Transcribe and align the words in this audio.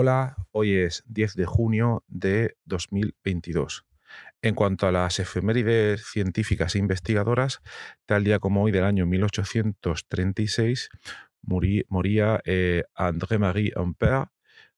Hola, 0.00 0.36
hoy 0.52 0.76
es 0.76 1.02
10 1.08 1.34
de 1.34 1.44
junio 1.44 2.04
de 2.06 2.56
2022. 2.66 3.84
En 4.42 4.54
cuanto 4.54 4.86
a 4.86 4.92
las 4.92 5.18
efemérides 5.18 6.06
científicas 6.06 6.76
e 6.76 6.78
investigadoras, 6.78 7.62
tal 8.06 8.22
día 8.22 8.38
como 8.38 8.62
hoy 8.62 8.70
del 8.70 8.84
año 8.84 9.06
1836 9.06 10.90
moría 11.42 12.40
eh, 12.44 12.84
André-Marie 12.94 13.72
Ampère, 13.74 14.26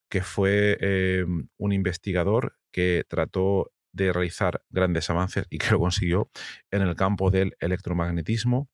que 0.09 0.23
fue 0.23 0.79
eh, 0.81 1.27
un 1.59 1.73
investigador 1.75 2.57
que 2.73 3.05
trató 3.07 3.73
de 3.93 4.15
realizar 4.15 4.63
grandes 4.71 5.11
avances 5.11 5.45
y 5.51 5.59
que 5.59 5.73
lo 5.73 5.81
consiguió 5.81 6.31
en 6.71 6.81
el 6.81 6.97
campo 6.97 7.31
del 7.31 7.57
electromagnetismo 7.61 8.71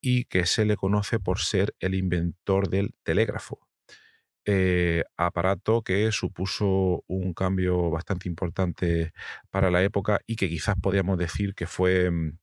y 0.00 0.24
que 0.24 0.46
se 0.46 0.64
le 0.64 0.76
conoce 0.76 1.20
por 1.20 1.40
ser 1.40 1.74
el 1.80 1.94
inventor 1.94 2.70
del 2.70 2.94
telégrafo. 3.02 3.61
Eh, 4.44 5.04
aparato 5.16 5.82
que 5.82 6.10
supuso 6.10 7.04
un 7.06 7.32
cambio 7.32 7.90
bastante 7.90 8.28
importante 8.28 9.12
para 9.50 9.70
la 9.70 9.82
época 9.84 10.20
y 10.26 10.34
que 10.34 10.48
quizás 10.48 10.74
podríamos 10.80 11.16
decir 11.16 11.54
que 11.54 11.68
fue 11.68 12.10
mm, 12.10 12.38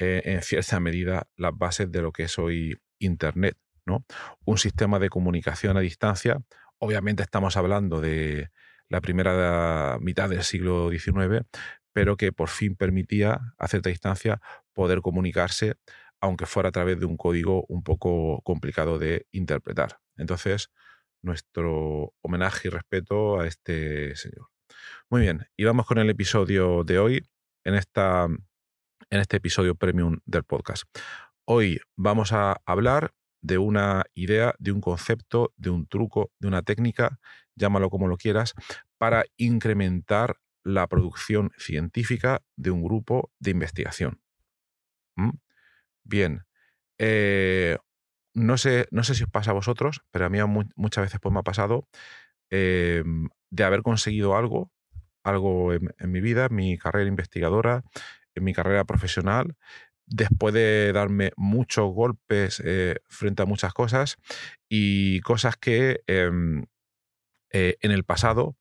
eh, 0.00 0.22
en 0.24 0.42
cierta 0.42 0.80
medida 0.80 1.28
las 1.36 1.56
bases 1.56 1.92
de 1.92 2.02
lo 2.02 2.12
que 2.12 2.24
es 2.24 2.38
hoy 2.38 2.76
Internet. 2.98 3.56
¿no? 3.86 4.04
Un 4.44 4.58
sistema 4.58 4.98
de 4.98 5.08
comunicación 5.08 5.76
a 5.76 5.80
distancia. 5.80 6.42
Obviamente 6.78 7.22
estamos 7.22 7.56
hablando 7.56 8.00
de 8.00 8.50
la 8.88 9.00
primera 9.00 9.98
mitad 10.00 10.28
del 10.28 10.42
siglo 10.42 10.90
XIX, 10.90 11.46
pero 11.92 12.16
que 12.16 12.32
por 12.32 12.48
fin 12.48 12.76
permitía 12.76 13.54
a 13.58 13.68
cierta 13.68 13.90
distancia 13.90 14.40
poder 14.72 15.00
comunicarse, 15.00 15.74
aunque 16.20 16.46
fuera 16.46 16.70
a 16.70 16.72
través 16.72 16.98
de 16.98 17.06
un 17.06 17.16
código 17.16 17.64
un 17.68 17.82
poco 17.82 18.42
complicado 18.42 18.98
de 18.98 19.26
interpretar. 19.32 20.00
Entonces, 20.16 20.70
nuestro 21.22 22.14
homenaje 22.22 22.68
y 22.68 22.70
respeto 22.70 23.40
a 23.40 23.46
este 23.46 24.14
señor. 24.16 24.48
Muy 25.08 25.22
bien, 25.22 25.46
y 25.56 25.64
vamos 25.64 25.86
con 25.86 25.98
el 25.98 26.10
episodio 26.10 26.84
de 26.84 26.98
hoy, 26.98 27.26
en, 27.64 27.74
esta, 27.74 28.24
en 28.24 29.20
este 29.20 29.38
episodio 29.38 29.74
premium 29.74 30.18
del 30.24 30.44
podcast. 30.44 30.84
Hoy 31.44 31.80
vamos 31.96 32.32
a 32.32 32.60
hablar 32.64 33.12
de 33.42 33.58
una 33.58 34.04
idea, 34.14 34.54
de 34.58 34.72
un 34.72 34.80
concepto, 34.80 35.52
de 35.56 35.70
un 35.70 35.86
truco, 35.86 36.30
de 36.38 36.48
una 36.48 36.62
técnica, 36.62 37.18
llámalo 37.56 37.90
como 37.90 38.06
lo 38.06 38.16
quieras, 38.16 38.54
para 38.98 39.24
incrementar 39.36 40.36
la 40.62 40.86
producción 40.86 41.50
científica 41.56 42.42
de 42.56 42.70
un 42.70 42.82
grupo 42.82 43.32
de 43.38 43.50
investigación. 43.50 44.20
¿Mm? 45.16 45.30
Bien, 46.04 46.44
eh, 46.98 47.78
no 48.34 48.58
sé, 48.58 48.86
no 48.90 49.04
sé 49.04 49.14
si 49.14 49.24
os 49.24 49.30
pasa 49.30 49.50
a 49.50 49.54
vosotros, 49.54 50.02
pero 50.10 50.26
a 50.26 50.28
mí 50.28 50.38
muchas 50.76 51.04
veces 51.04 51.20
pues, 51.20 51.32
me 51.32 51.40
ha 51.40 51.42
pasado 51.42 51.88
em, 52.50 53.28
de 53.50 53.64
haber 53.64 53.82
conseguido 53.82 54.36
algo, 54.36 54.72
algo 55.22 55.72
en, 55.72 55.90
mi 56.06 56.20
vida, 56.20 56.46
en 56.46 56.54
mi 56.54 56.78
carrera 56.78 57.08
investigadora, 57.08 57.82
en 58.34 58.44
mi 58.44 58.52
carrera 58.52 58.84
profesional, 58.84 59.56
después 60.06 60.54
de 60.54 60.92
darme 60.92 61.32
muchos 61.36 61.92
golpes 61.92 62.62
eh, 62.64 62.96
frente 63.08 63.42
a 63.42 63.46
muchas 63.46 63.72
cosas 63.72 64.16
y 64.68 65.20
cosas 65.20 65.56
que 65.56 66.02
em, 66.06 66.64
eh, 67.52 67.76
en 67.80 67.90
el 67.90 68.04
pasado 68.04 68.56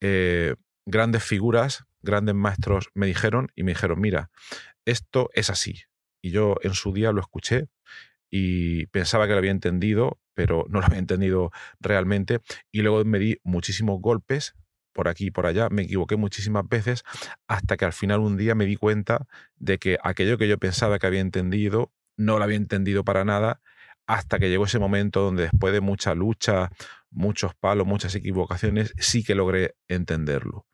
eh, 0.00 0.54
grandes 0.86 1.24
figuras, 1.24 1.84
grandes 2.02 2.34
maestros 2.34 2.90
me 2.94 3.06
dijeron 3.06 3.52
y 3.54 3.62
me 3.62 3.72
dijeron, 3.72 4.00
mira, 4.00 4.30
esto 4.84 5.30
es 5.34 5.50
así. 5.50 5.82
Y 6.22 6.30
yo 6.30 6.56
en 6.62 6.74
su 6.74 6.92
día 6.92 7.12
lo 7.12 7.20
escuché 7.20 7.68
y 8.30 8.86
pensaba 8.86 9.26
que 9.26 9.32
lo 9.32 9.38
había 9.38 9.50
entendido, 9.50 10.18
pero 10.34 10.64
no 10.68 10.80
lo 10.80 10.86
había 10.86 10.98
entendido 10.98 11.50
realmente. 11.80 12.40
Y 12.72 12.82
luego 12.82 13.04
me 13.04 13.18
di 13.18 13.38
muchísimos 13.42 14.00
golpes 14.00 14.54
por 14.92 15.08
aquí 15.08 15.26
y 15.26 15.30
por 15.30 15.46
allá, 15.46 15.68
me 15.70 15.82
equivoqué 15.82 16.16
muchísimas 16.16 16.68
veces, 16.68 17.04
hasta 17.48 17.76
que 17.76 17.84
al 17.84 17.92
final 17.92 18.20
un 18.20 18.36
día 18.36 18.54
me 18.54 18.66
di 18.66 18.76
cuenta 18.76 19.26
de 19.56 19.78
que 19.78 19.98
aquello 20.02 20.36
que 20.36 20.48
yo 20.48 20.58
pensaba 20.58 20.98
que 20.98 21.06
había 21.06 21.20
entendido, 21.20 21.92
no 22.16 22.38
lo 22.38 22.44
había 22.44 22.56
entendido 22.56 23.04
para 23.04 23.24
nada, 23.24 23.60
hasta 24.06 24.38
que 24.38 24.48
llegó 24.48 24.64
ese 24.64 24.78
momento 24.78 25.20
donde 25.20 25.44
después 25.44 25.72
de 25.72 25.80
mucha 25.80 26.14
lucha, 26.14 26.70
muchos 27.10 27.54
palos, 27.54 27.86
muchas 27.86 28.14
equivocaciones, 28.14 28.92
sí 28.98 29.22
que 29.22 29.34
logré 29.34 29.76
entenderlo. 29.88 30.66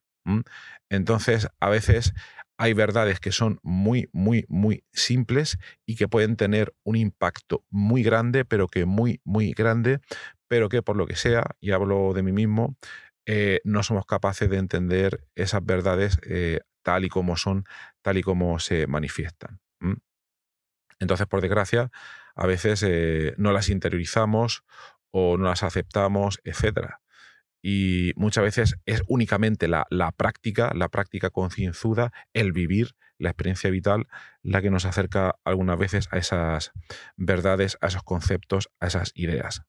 Entonces, 0.89 1.49
a 1.61 1.69
veces 1.69 2.15
hay 2.59 2.73
verdades 2.73 3.21
que 3.21 3.33
son 3.33 3.61
muy, 3.63 4.09
muy, 4.13 4.47
muy 4.49 4.85
simples 4.93 5.59
y 5.85 5.97
que 5.97 6.09
pueden 6.09 6.37
tener 6.37 6.75
un 6.85 6.97
impacto 6.97 7.65
muy 7.71 8.03
grande, 8.03 8.45
pero 8.45 8.69
que 8.69 8.87
muy, 8.87 9.21
muy 9.25 9.53
grande, 9.53 10.01
pero 10.49 10.69
que 10.69 10.83
por 10.83 10.97
lo 10.97 11.07
que 11.07 11.17
sea, 11.17 11.45
y 11.61 11.73
hablo 11.73 12.13
de 12.15 12.23
mí 12.23 12.33
mismo, 12.33 12.77
eh, 13.27 13.61
no 13.65 13.83
somos 13.83 14.07
capaces 14.07 14.49
de 14.49 14.59
entender 14.59 15.27
esas 15.35 15.65
verdades 15.65 16.19
eh, 16.29 16.61
tal 16.83 17.05
y 17.05 17.09
como 17.09 17.37
son, 17.37 17.65
tal 18.03 18.17
y 18.19 18.23
como 18.23 18.59
se 18.59 18.87
manifiestan. 18.87 19.61
Entonces, 20.99 21.27
por 21.27 21.43
desgracia, 21.43 21.91
a 22.35 22.47
veces 22.47 22.83
eh, 22.83 23.35
no 23.37 23.53
las 23.53 23.69
interiorizamos 23.69 24.65
o 25.11 25.37
no 25.37 25.45
las 25.45 25.63
aceptamos, 25.63 26.41
etcétera 26.45 27.01
y 27.63 28.13
muchas 28.17 28.45
veces 28.45 28.77
es 28.87 29.03
únicamente 29.09 29.69
la, 29.69 29.87
práctica, 30.17 30.73
la 30.75 30.89
práctica 30.89 31.31
concienzuda, 31.31 32.13
el 32.33 32.53
vivir, 32.53 32.95
la 33.19 33.31
experiencia 33.31 33.71
vital, 33.71 34.07
la 34.43 34.63
que 34.63 34.71
nos 34.71 34.85
acerca 34.85 35.37
algunas 35.45 35.79
veces 35.79 36.09
a 36.11 36.19
esas 36.19 36.73
verdades, 37.17 37.79
a 37.81 37.89
esos 37.89 38.03
conceptos, 38.03 38.69
a 38.79 38.87
esas 38.87 39.13
ideas. 39.15 39.63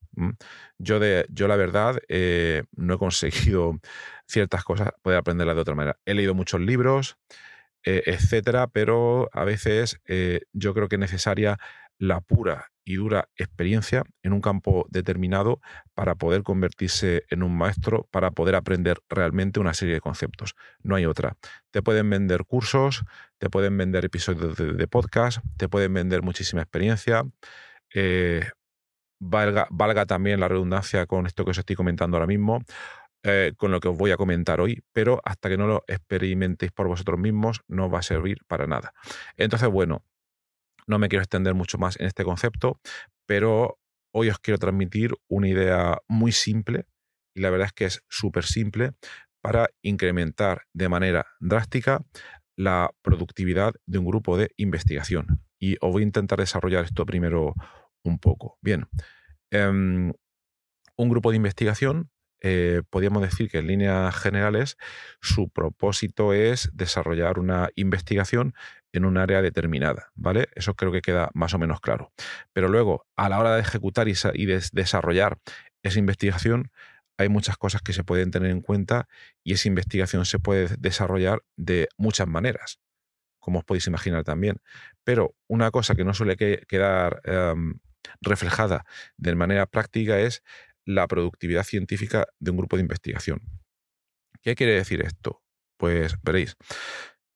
Yo, 0.78 1.00
de, 1.00 1.26
yo 1.30 1.48
la 1.48 1.56
verdad, 1.56 2.00
eh, 2.10 2.64
no 2.76 2.96
he 2.96 2.98
conseguido 2.98 3.80
ciertas 4.28 4.64
cosas, 4.64 4.90
poder 5.02 5.20
aprenderlas 5.20 5.56
de 5.56 5.62
otra 5.62 5.76
manera. 5.76 5.98
He 6.06 6.14
leído 6.14 6.36
muchos 6.36 6.62
libros, 6.62 7.18
eh, 7.84 8.04
etcétera, 8.06 8.68
pero 8.68 9.30
a 9.32 9.46
veces 9.46 10.02
eh, 10.06 10.42
yo 10.52 10.74
creo 10.74 10.90
que 10.90 10.96
es 10.96 11.00
necesaria 11.00 11.58
la 11.98 12.22
pura 12.22 12.68
y 12.88 12.96
dura 12.96 13.28
experiencia 13.36 14.04
en 14.24 14.32
un 14.32 14.40
campo 14.40 14.88
determinado 14.90 15.60
para 15.94 16.16
poder 16.16 16.44
convertirse 16.44 17.26
en 17.30 17.44
un 17.44 17.56
maestro, 17.58 18.08
para 18.12 18.32
poder 18.32 18.56
aprender 18.56 19.00
realmente 19.10 19.60
una 19.60 19.74
serie 19.74 19.94
de 19.96 20.00
conceptos. 20.00 20.56
No 20.84 20.96
hay 20.96 21.06
otra. 21.06 21.36
Te 21.72 21.82
pueden 21.82 22.10
vender 22.10 22.46
cursos, 22.46 23.04
te 23.40 23.50
pueden 23.50 23.78
vender 23.78 24.06
episodios 24.06 24.56
de, 24.56 24.88
podcast, 24.88 25.40
te 25.58 25.68
pueden 25.68 25.94
vender 25.94 26.22
muchísima 26.22 26.62
experiencia. 26.62 27.26
Eh, 27.94 28.46
valga, 29.20 30.06
también 30.06 30.40
la 30.40 30.48
redundancia 30.48 31.06
con 31.08 31.28
esto 31.28 31.44
que 31.44 31.52
os 31.52 31.58
estoy 31.58 31.76
comentando 31.76 32.16
ahora 32.16 32.28
mismo. 32.28 32.64
Eh, 33.24 33.52
con 33.58 33.72
lo 33.72 33.82
que 33.82 33.90
os 33.90 33.98
voy 33.98 34.12
a 34.12 34.16
comentar 34.16 34.62
hoy, 34.62 34.82
pero 34.94 35.20
hasta 35.26 35.50
que 35.50 35.58
no 35.58 35.68
lo 35.68 35.84
experimentéis 35.88 36.72
por 36.72 36.88
vosotros 36.88 37.20
mismos 37.20 37.62
no 37.68 37.90
va 37.90 38.00
a 38.00 38.04
servir 38.04 38.38
para 38.48 38.68
nada. 38.68 38.94
Entonces, 39.36 39.68
bueno, 39.68 40.04
no 40.88 41.00
me 41.00 41.10
quiero 41.10 41.24
extender 41.24 41.54
mucho 41.54 41.78
más 41.78 42.00
en 42.00 42.08
este 42.08 42.24
concepto, 42.24 42.80
pero 43.26 43.78
hoy 44.14 44.30
os 44.30 44.40
quiero 44.40 44.58
transmitir 44.58 45.14
una 45.30 45.48
idea 45.50 45.98
muy 46.08 46.32
simple, 46.32 46.86
y 47.36 47.42
la 47.42 47.50
verdad 47.50 47.68
es 47.68 47.74
que 47.74 47.86
es 47.86 48.04
súper 48.10 48.46
simple, 48.46 48.94
para 49.42 49.70
incrementar 49.82 50.64
de 50.74 50.90
manera 50.90 51.28
drástica 51.40 52.04
la 52.58 52.90
productividad 53.04 53.74
de 53.86 54.00
un 54.00 54.06
grupo 54.06 54.38
de 54.38 54.50
investigación. 54.58 55.44
Y 55.60 55.76
os 55.82 55.92
voy 55.92 56.02
a 56.02 56.06
intentar 56.06 56.40
desarrollar 56.40 56.86
esto 56.86 57.06
primero 57.06 57.54
un 58.04 58.20
poco. 58.20 58.58
Bien, 58.62 58.88
em, 59.52 60.14
un 60.98 61.10
grupo 61.10 61.30
de 61.30 61.38
investigación 61.38 62.10
eh, 62.42 62.84
podríamos 62.90 63.22
decir 63.22 63.50
que 63.50 63.60
en 63.60 63.68
líneas 63.68 64.16
generales 64.16 64.78
su 65.22 65.50
propósito 65.50 66.34
es 66.34 66.70
desarrollar 66.74 67.40
una 67.40 67.70
investigación 67.76 68.54
en 68.94 69.06
un 69.06 69.18
área 69.18 69.42
determinada, 69.42 70.12
¿vale? 70.16 70.48
Eso 70.56 70.76
creo 70.76 70.92
que 70.92 71.02
queda 71.02 71.30
más 71.34 71.54
o 71.54 71.60
menos 71.60 71.82
claro. 71.82 72.12
Pero 72.54 72.68
luego, 72.68 73.06
a 73.16 73.30
la 73.30 73.40
hora 73.40 73.56
de 73.56 73.62
ejecutar 73.62 74.08
y, 74.08 74.46
de 74.46 74.64
desarrollar 74.72 75.40
esa 75.84 76.00
investigación, 76.00 76.72
hay 77.18 77.30
muchas 77.30 77.58
cosas 77.58 77.82
que 77.82 77.94
se 77.94 78.04
pueden 78.04 78.32
tener 78.32 78.52
en 78.52 78.62
cuenta 78.62 79.08
y 79.44 79.54
esa 79.54 79.68
investigación 79.68 80.26
se 80.26 80.40
puede 80.40 80.76
desarrollar 80.78 81.44
de 81.56 81.90
muchas 81.98 82.28
maneras, 82.28 82.80
como 83.40 83.60
os 83.60 83.66
podéis 83.66 83.88
imaginar 83.88 84.24
también. 84.24 84.58
Pero 85.04 85.36
una 85.48 85.72
cosa 85.72 85.96
que 85.96 86.06
no 86.06 86.14
suele 86.14 86.38
quedar 86.38 87.22
em, 87.24 87.80
reflejada 88.22 88.86
de 89.18 89.36
manera 89.36 89.66
práctica 89.66 90.20
es 90.20 90.44
la 90.88 91.08
productividad 91.08 91.64
científica 91.64 92.26
de 92.40 92.52
un 92.52 92.58
grupo 92.58 92.78
de 92.78 92.82
investigación. 92.82 93.42
¿Qué 94.42 94.56
quiere 94.56 94.74
decir 94.74 95.02
esto? 95.02 95.44
Pues 95.78 96.16
veréis, 96.24 96.56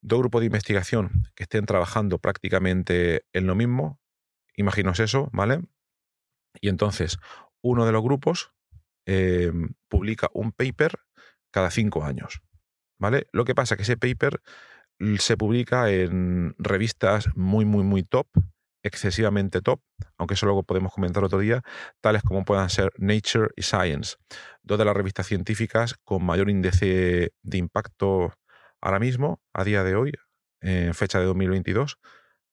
dos 0.02 0.20
grupos 0.20 0.42
de 0.42 0.48
investigación 0.48 1.12
que 1.36 1.44
estén 1.44 1.68
trabajando 1.68 2.18
prácticamente 2.18 3.26
en 3.34 3.46
lo 3.46 3.54
mismo, 3.54 4.00
imaginaos 4.56 5.00
eso, 5.00 5.30
¿vale? 5.32 5.62
Y 6.60 6.70
entonces, 6.70 7.20
uno 7.62 7.86
de 7.86 7.92
los 7.92 8.02
grupos 8.02 8.54
Em, 9.06 9.74
publica 9.90 10.30
un 10.34 10.52
paper 10.52 11.00
cada 11.52 11.72
cinco 11.72 12.04
años. 12.04 12.42
¿Vale? 13.00 13.28
Lo 13.34 13.46
que 13.46 13.56
pasa 13.56 13.74
es 13.74 13.78
que 13.78 13.84
ese 13.84 13.98
paper 13.98 14.42
se 15.18 15.36
publica 15.38 15.90
en 15.90 16.54
revistas 16.60 17.30
muy, 17.36 17.66
muy, 17.66 17.84
muy 17.84 18.04
top, 18.04 18.28
excesivamente 18.84 19.62
top, 19.62 19.82
aunque 20.18 20.34
eso 20.34 20.46
luego 20.46 20.64
podemos 20.64 20.94
comentar 20.94 21.24
otro 21.24 21.40
día, 21.40 21.62
tales 22.02 22.24
como 22.24 22.44
puedan 22.46 22.70
ser 22.70 22.92
Nature 22.98 23.50
y 23.56 23.64
Science, 23.64 24.16
dos 24.64 24.78
de 24.78 24.86
las 24.86 24.96
revistas 24.96 25.28
científicas 25.28 25.96
con 26.04 26.24
mayor 26.26 26.50
índice 26.50 27.32
de 27.42 27.58
impacto 27.58 28.34
ahora 28.82 29.00
mismo, 29.00 29.42
a 29.54 29.64
día 29.64 29.84
de 29.84 29.96
hoy, 29.96 30.12
en 30.62 30.94
fecha 30.94 31.20
de 31.20 31.26
2022. 31.26 31.98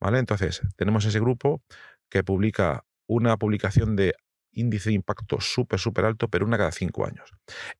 ¿Vale? 0.01 0.19
Entonces, 0.19 0.63
tenemos 0.77 1.05
ese 1.05 1.19
grupo 1.19 1.63
que 2.09 2.23
publica 2.23 2.85
una 3.09 3.37
publicación 3.37 3.97
de 3.97 4.15
índice 4.53 4.91
de 4.91 4.95
impacto 4.95 5.41
súper, 5.41 5.79
súper 5.79 6.05
alto, 6.05 6.29
pero 6.29 6.47
una 6.47 6.59
cada 6.59 6.73
cinco 6.73 7.07
años. 7.07 7.31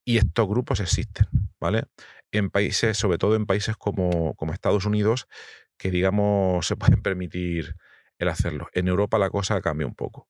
Y 0.05 0.19
estos 0.19 0.49
grupos 0.49 0.81
existen, 0.81 1.27
¿vale? 1.61 1.85
En 2.33 2.51
países, 2.51 2.97
sobre 2.99 3.19
todo 3.19 3.37
en 3.37 3.47
países 3.47 3.77
como, 3.77 4.35
como 4.35 4.53
Estados 4.53 4.85
Unidos, 4.85 5.29
que 5.77 5.91
digamos 5.91 6.67
se 6.67 6.77
pueden 6.77 7.03
permitir 7.03 7.77
el 8.19 8.29
hacerlo. 8.29 8.69
En 8.73 8.89
Europa 8.89 9.19
la 9.19 9.31
cosa 9.31 9.61
cambia 9.61 9.87
un 9.87 9.95
poco. 9.95 10.29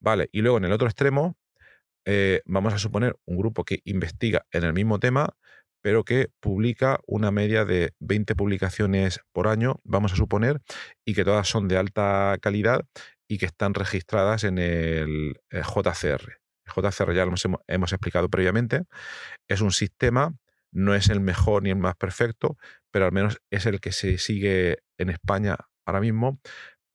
Vale, 0.00 0.28
y 0.32 0.42
luego 0.42 0.58
en 0.58 0.64
el 0.66 0.72
otro 0.72 0.86
extremo, 0.86 1.36
eh, 2.04 2.42
vamos 2.46 2.72
a 2.72 2.78
suponer 2.78 3.16
un 3.26 3.36
grupo 3.36 3.64
que 3.64 3.80
investiga 3.84 4.46
en 4.52 4.64
el 4.64 4.72
mismo 4.72 4.98
tema, 5.00 5.36
pero 5.82 6.04
que 6.04 6.30
publica 6.40 7.00
una 7.06 7.30
media 7.30 7.64
de 7.64 7.94
20 8.00 8.34
publicaciones 8.34 9.20
por 9.32 9.48
año, 9.48 9.80
vamos 9.84 10.12
a 10.12 10.16
suponer, 10.16 10.60
y 11.04 11.14
que 11.14 11.24
todas 11.24 11.48
son 11.48 11.68
de 11.68 11.76
alta 11.76 12.36
calidad 12.40 12.84
y 13.28 13.38
que 13.38 13.46
están 13.46 13.74
registradas 13.74 14.44
en 14.44 14.58
el 14.58 15.40
JCR. 15.50 16.40
El 16.64 16.72
JCR 16.74 17.14
ya 17.14 17.24
lo 17.24 17.34
hemos, 17.68 17.92
explicado 17.92 18.28
previamente. 18.28 18.82
Es 19.48 19.60
un 19.60 19.72
sistema, 19.72 20.34
no 20.72 20.94
es 20.94 21.08
el 21.08 21.20
mejor 21.20 21.62
ni 21.62 21.70
el 21.70 21.76
más 21.76 21.96
perfecto, 21.96 22.56
pero 22.90 23.06
al 23.06 23.12
menos 23.12 23.40
es 23.50 23.66
el 23.66 23.80
que 23.80 23.92
se 23.92 24.18
sigue 24.18 24.78
en 24.98 25.10
España 25.10 25.56
ahora 25.84 26.00
mismo 26.00 26.40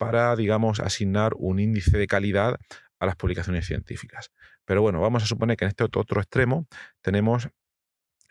para, 0.01 0.35
digamos, 0.35 0.79
asignar 0.79 1.33
un 1.37 1.59
índice 1.59 1.95
de 1.95 2.07
calidad 2.07 2.59
a 2.99 3.05
las 3.05 3.15
publicaciones 3.15 3.67
científicas. 3.67 4.31
Pero 4.65 4.81
bueno, 4.81 4.99
vamos 4.99 5.21
a 5.21 5.27
suponer 5.27 5.57
que 5.57 5.65
en 5.65 5.69
este 5.69 5.83
otro 5.83 6.19
extremo 6.19 6.65
tenemos 7.01 7.49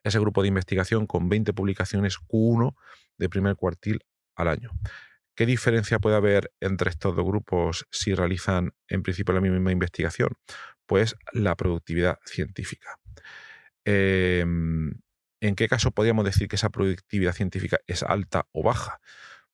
ese 0.03 0.19
grupo 0.19 0.43
de 0.43 0.49
investigación 0.49 1.07
con 1.07 1.29
20 1.29 1.53
publicaciones 1.53 2.19
Q1 2.19 2.75
de 3.19 3.29
primer 3.29 3.55
cuartil 3.55 4.01
al 4.35 4.49
año. 4.49 4.73
¿Qué 5.37 5.47
diferencia 5.47 6.01
puede 6.01 6.17
haber 6.17 6.53
entre 6.59 6.91
estos 6.91 7.15
dos 7.15 7.25
grupos 7.25 7.87
si 7.93 8.17
realizan 8.17 8.73
en 8.89 9.05
principio 9.05 9.33
la 9.33 9.41
misma 9.41 9.71
investigación? 9.71 10.31
Pues 10.87 11.15
la 11.33 11.55
productividad 11.55 12.19
científica. 12.25 12.97
Em, 13.85 14.91
¿En 15.41 15.55
qué 15.55 15.69
caso 15.69 15.93
podríamos 15.93 16.25
decir 16.25 16.49
que 16.49 16.57
esa 16.57 16.71
productividad 16.71 17.33
científica 17.33 17.79
es 17.87 18.03
alta 18.03 18.49
o 18.51 18.65
baja? 18.65 19.01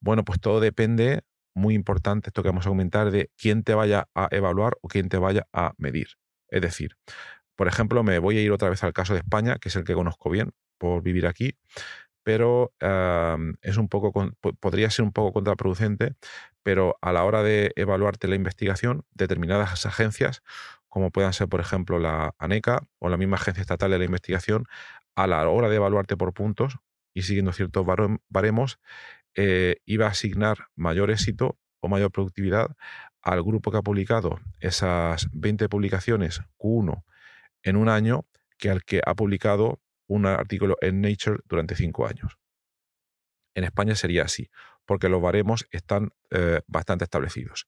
Bueno, 0.01 0.25
pues 0.25 0.41
todo 0.41 0.61
depende, 0.61 1.25
muy 1.57 1.75
importante 1.75 2.29
esto 2.29 2.43
que 2.43 2.51
vamos 2.51 2.67
a 2.67 2.71
comentar, 2.71 3.11
de 3.11 3.31
quién 3.37 3.65
te 3.65 3.75
vaya 3.75 4.09
a 4.15 4.29
evaluar 4.31 4.77
o 4.83 4.89
quién 4.89 5.09
te 5.09 5.19
vaya 5.19 5.49
a 5.53 5.73
medir. 5.79 6.11
Es 6.49 6.63
decir, 6.63 6.97
por 7.57 7.67
ejemplo, 7.67 8.05
me 8.05 8.21
voy 8.21 8.39
a 8.39 8.43
ir 8.43 8.53
otra 8.53 8.71
vez 8.71 8.85
al 8.85 8.93
caso 8.93 9.15
de 9.15 9.21
España, 9.21 9.57
que 9.61 9.71
es 9.71 9.77
el 9.77 9.85
que 9.85 9.95
conozco 9.95 10.31
bien 10.31 10.53
por 10.79 11.03
vivir 11.03 11.27
aquí 11.27 11.57
pero 12.27 12.73
es 13.63 13.77
un 13.77 13.89
poco, 13.89 14.13
podría 14.59 14.91
ser 14.91 15.05
un 15.05 15.13
poco 15.13 15.33
contraproducente, 15.33 16.17
pero 16.65 16.97
a 17.01 17.13
la 17.13 17.23
hora 17.23 17.45
de 17.45 17.71
evaluarte 17.77 18.27
la 18.27 18.35
investigación, 18.35 19.05
determinadas 19.13 19.87
agencias, 19.87 20.43
como 20.89 21.13
puedan 21.13 21.33
ser, 21.35 21.47
por 21.49 21.61
ejemplo, 21.61 22.01
la 22.01 22.35
ANECA 22.41 22.81
o 22.99 23.09
la 23.11 23.17
misma 23.17 23.37
Agencia 23.37 23.61
Estatal 23.61 23.93
de 23.93 23.99
la 23.99 24.07
Investigación, 24.07 24.65
a 25.15 25.29
la 25.29 25.49
hora 25.49 25.69
de 25.69 25.77
evaluarte 25.77 26.17
por 26.17 26.35
puntos 26.35 26.79
y 27.15 27.23
siguiendo 27.23 27.53
ciertos 27.53 27.87
baremos, 28.29 28.81
eh, 29.37 29.77
iba 29.85 30.07
a 30.07 30.11
asignar 30.11 30.69
mayor 30.75 31.11
éxito 31.11 31.59
o 31.81 31.89
mayor 31.89 32.11
productividad 32.11 32.75
al 33.23 33.43
grupo 33.43 33.71
que 33.71 33.79
ha 33.79 33.83
publicado 33.83 34.41
esas 34.61 35.29
20 35.33 35.69
publicaciones 35.69 36.41
Q1 36.59 37.05
en 37.63 37.77
un 37.77 37.89
año 37.89 38.25
que 38.59 38.71
al 38.71 38.85
que 38.85 39.03
ha 39.05 39.15
publicado 39.15 39.81
un 40.07 40.27
artículo 40.27 40.77
en 40.81 41.01
Nature 41.01 41.41
durante 41.47 41.75
cinco 41.75 42.07
años. 42.07 42.39
En 43.55 43.65
España 43.65 43.95
sería 43.95 44.23
así, 44.25 44.51
porque 44.85 45.09
los 45.09 45.21
baremos 45.21 45.67
están 45.71 46.11
eh, 46.31 46.61
bastante 46.67 47.05
establecidos. 47.05 47.67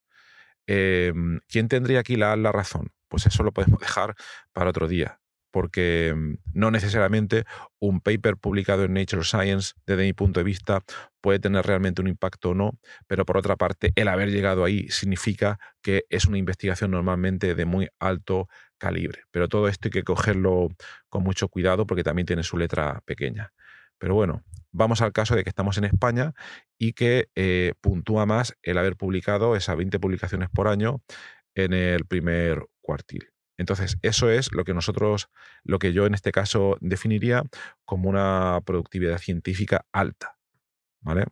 Em, 0.67 1.41
¿Quién 1.49 1.69
tendría 1.69 2.01
aquí 2.01 2.17
la, 2.17 2.37
la 2.37 2.53
razón? 2.53 2.93
Pues 3.09 3.27
eso 3.27 3.43
lo 3.43 3.53
podemos 3.53 3.81
dejar 3.81 4.15
para 4.53 4.71
otro 4.71 4.89
día, 4.89 5.21
porque 5.59 6.15
mm, 6.17 6.35
no 6.53 6.71
necesariamente 6.71 7.45
un 7.81 8.01
paper 8.01 8.37
publicado 8.37 8.85
en 8.85 8.95
Nature 8.95 9.25
Science, 9.25 9.73
desde 9.87 10.05
mi 10.05 10.13
punto 10.13 10.39
de 10.39 10.45
vista, 10.45 10.85
puede 11.21 11.41
tener 11.41 11.67
realmente 11.67 12.01
un 12.01 12.07
impacto 12.07 12.51
o 12.51 12.55
no, 12.55 12.79
pero 13.09 13.27
por 13.27 13.37
otra 13.37 13.57
parte, 13.57 13.91
el 13.97 14.07
haber 14.07 14.31
llegado 14.31 14.63
ahí 14.63 14.89
significa 14.89 15.59
que 15.83 16.05
es 16.11 16.27
una 16.27 16.39
investigación 16.39 16.93
normalmente 16.93 17.57
de 17.57 17.65
muy 17.65 17.89
alto 17.99 18.49
calibre. 18.79 19.23
Pero 19.33 19.49
todo 19.49 19.67
esto 19.67 19.89
hay 19.89 19.91
que 19.91 20.05
cogerlo 20.05 20.69
con 21.09 21.25
mucho 21.25 21.49
cuidado 21.49 21.89
porque 21.89 22.05
también 22.05 22.27
tiene 22.27 22.45
su 22.45 22.57
letra 22.57 23.03
pequeña. 23.05 23.53
Pero 23.99 24.15
bueno, 24.15 24.45
vamos 24.71 25.03
al 25.03 25.13
caso 25.13 25.35
de 25.35 25.43
que 25.43 25.51
estamos 25.51 25.77
en 25.77 25.87
España 25.87 26.35
y 26.79 26.93
que 26.93 27.31
eh, 27.35 27.75
puntúa 27.81 28.27
más 28.27 28.57
el 28.63 28.79
haber 28.79 28.95
publicado 28.95 29.57
esas 29.57 29.77
20 29.77 29.99
publicaciones 29.99 30.51
por 30.51 30.69
año 30.69 31.03
en 31.57 31.73
el 31.73 32.05
primer 32.05 32.65
cuartil. 32.81 33.33
Entonces, 33.59 33.99
eso 34.03 34.31
es 34.31 34.53
lo 34.53 34.65
que 34.65 34.73
nosotros, 34.73 35.29
lo 35.65 35.79
que 35.79 35.93
yo 35.93 36.07
en 36.07 36.15
este 36.15 36.33
caso 36.33 36.79
definiría 36.81 37.43
como 37.85 38.09
una 38.09 38.61
productividad 38.65 39.19
científica 39.19 39.85
alta, 39.93 40.39
¿vale? 41.01 41.27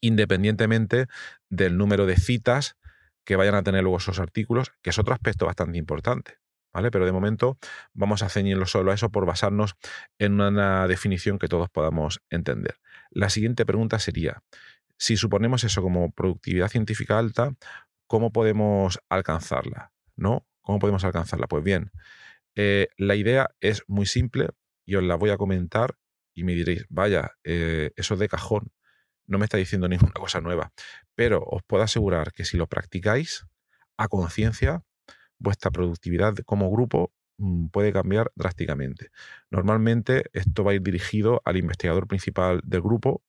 Independientemente 0.00 1.06
del 1.48 1.78
número 1.78 2.06
de 2.06 2.16
citas 2.16 2.76
que 3.24 3.36
vayan 3.36 3.54
a 3.54 3.62
tener 3.62 3.82
luego 3.82 3.96
esos 3.96 4.18
artículos, 4.18 4.72
que 4.82 4.90
es 4.90 4.98
otro 4.98 5.14
aspecto 5.14 5.46
bastante 5.46 5.78
importante. 5.78 6.38
¿Vale? 6.74 6.90
Pero 6.90 7.04
de 7.04 7.12
momento 7.12 7.58
vamos 7.92 8.22
a 8.22 8.30
ceñirlo 8.30 8.64
solo 8.64 8.92
a 8.92 8.94
eso 8.94 9.10
por 9.10 9.26
basarnos 9.26 9.74
en 10.18 10.40
una 10.40 10.88
definición 10.88 11.38
que 11.38 11.46
todos 11.46 11.68
podamos 11.68 12.22
entender. 12.30 12.78
La 13.10 13.28
siguiente 13.28 13.66
pregunta 13.66 13.98
sería, 13.98 14.42
si 14.96 15.18
suponemos 15.18 15.64
eso 15.64 15.82
como 15.82 16.12
productividad 16.12 16.68
científica 16.68 17.18
alta, 17.18 17.52
¿cómo 18.06 18.32
podemos 18.32 19.00
alcanzarla? 19.10 19.92
¿No? 20.16 20.46
¿Cómo 20.62 20.78
podemos 20.78 21.04
alcanzarla? 21.04 21.46
Pues 21.46 21.62
bien, 21.64 21.90
eh, 22.54 22.88
la 22.96 23.14
idea 23.14 23.50
es 23.60 23.84
muy 23.88 24.06
simple 24.06 24.48
y 24.86 24.96
os 24.96 25.02
la 25.02 25.16
voy 25.16 25.30
a 25.30 25.36
comentar 25.36 25.96
y 26.34 26.44
me 26.44 26.54
diréis, 26.54 26.86
vaya, 26.88 27.32
eh, 27.44 27.90
eso 27.96 28.16
de 28.16 28.28
cajón 28.28 28.72
no 29.26 29.38
me 29.38 29.44
está 29.44 29.56
diciendo 29.56 29.88
ninguna 29.88 30.12
cosa 30.12 30.40
nueva, 30.40 30.72
pero 31.14 31.42
os 31.44 31.62
puedo 31.66 31.82
asegurar 31.82 32.32
que 32.32 32.44
si 32.44 32.56
lo 32.56 32.66
practicáis 32.66 33.46
a 33.96 34.08
conciencia, 34.08 34.82
vuestra 35.38 35.70
productividad 35.70 36.34
como 36.46 36.70
grupo 36.70 37.12
mm, 37.38 37.68
puede 37.68 37.92
cambiar 37.92 38.32
drásticamente. 38.34 39.10
Normalmente 39.50 40.24
esto 40.32 40.64
va 40.64 40.72
a 40.72 40.74
ir 40.74 40.82
dirigido 40.82 41.42
al 41.44 41.56
investigador 41.56 42.06
principal 42.06 42.60
del 42.64 42.82
grupo, 42.82 43.22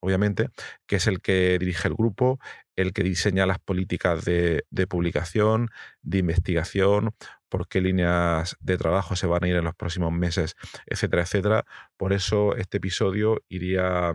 obviamente, 0.00 0.48
que 0.86 0.96
es 0.96 1.06
el 1.06 1.20
que 1.20 1.58
dirige 1.58 1.88
el 1.88 1.94
grupo, 1.94 2.38
el 2.76 2.92
que 2.92 3.02
diseña 3.02 3.46
las 3.46 3.58
políticas 3.58 4.24
de, 4.24 4.64
publicación, 4.88 5.68
de 6.02 6.18
investigación, 6.18 7.14
por 7.48 7.68
qué 7.68 7.80
líneas 7.80 8.56
de 8.60 8.78
trabajo 8.78 9.16
se 9.16 9.26
van 9.26 9.44
a 9.44 9.48
ir 9.48 9.56
en 9.56 9.64
los 9.64 9.74
próximos 9.74 10.12
meses, 10.12 10.56
etcétera, 10.86 11.22
etcétera. 11.22 11.64
Por 11.96 12.12
eso 12.12 12.56
este 12.56 12.78
episodio 12.78 13.42
iría 13.48 14.12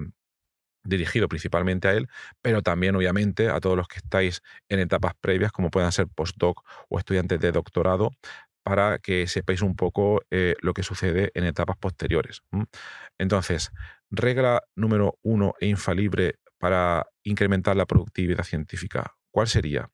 dirigido 0.84 1.28
principalmente 1.28 1.88
a 1.88 1.94
él, 1.94 2.08
pero 2.42 2.62
también 2.62 2.96
obviamente 2.96 3.50
a 3.50 3.60
todos 3.60 3.76
los 3.76 3.88
que 3.88 3.98
estáis 3.98 4.42
en 4.70 4.80
etapas 4.80 5.14
previas, 5.20 5.52
como 5.52 5.72
puedan 5.72 5.92
ser 5.92 6.08
postdoc 6.08 6.64
o 6.90 7.00
estudiantes 7.00 7.40
de 7.40 7.52
doctorado, 7.52 8.12
para 8.66 8.98
que 8.98 9.28
sepáis 9.28 9.62
un 9.62 9.76
poco 9.76 10.24
eh, 10.32 10.56
lo 10.60 10.74
que 10.74 10.82
sucede 10.82 11.32
en 11.36 11.44
etapas 11.44 11.78
posteriores. 11.78 12.42
Entonces, 13.20 13.72
regla 14.10 14.64
número 14.76 15.20
uno 15.22 15.54
e 15.60 15.68
infalible 15.68 16.40
para 16.58 17.06
incrementar 17.22 17.76
la 17.76 17.86
productividad 17.86 18.44
científica, 18.44 19.18
¿cuál 19.30 19.48
sería? 19.48 19.92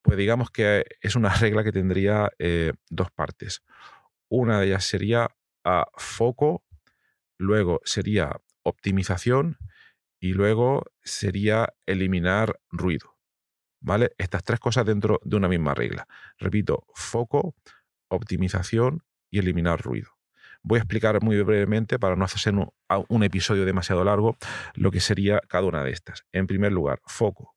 Pues 0.00 0.16
digamos 0.16 0.50
que 0.50 0.86
es 1.02 1.14
una 1.14 1.28
regla 1.34 1.62
que 1.62 1.72
tendría 1.72 2.30
eh, 2.38 2.72
dos 2.88 3.10
partes. 3.10 3.62
Una 4.30 4.60
de 4.60 4.68
ellas 4.68 4.84
sería 4.84 5.28
a 5.62 5.84
foco, 5.98 6.64
luego 7.36 7.82
sería 7.84 8.40
optimización 8.62 9.58
y 10.18 10.32
luego 10.32 10.84
sería 11.02 11.74
eliminar 11.84 12.60
ruido. 12.70 13.14
¿Vale? 13.78 14.12
Estas 14.16 14.42
tres 14.42 14.58
cosas 14.58 14.86
dentro 14.86 15.20
de 15.22 15.36
una 15.36 15.48
misma 15.48 15.74
regla. 15.74 16.08
Repito, 16.38 16.86
foco, 16.94 17.54
optimización 18.08 19.02
y 19.30 19.38
eliminar 19.38 19.80
ruido. 19.80 20.10
Voy 20.62 20.78
a 20.78 20.82
explicar 20.82 21.22
muy 21.22 21.40
brevemente, 21.42 21.98
para 21.98 22.16
no 22.16 22.24
hacerse 22.24 22.50
un, 22.50 23.22
episodio 23.22 23.64
demasiado 23.64 24.04
largo, 24.04 24.36
lo 24.74 24.90
que 24.90 25.00
sería 25.00 25.40
cada 25.48 25.66
una 25.66 25.84
de 25.84 25.92
estas. 25.92 26.24
En 26.32 26.46
primer 26.46 26.72
lugar, 26.72 27.00
foco. 27.06 27.54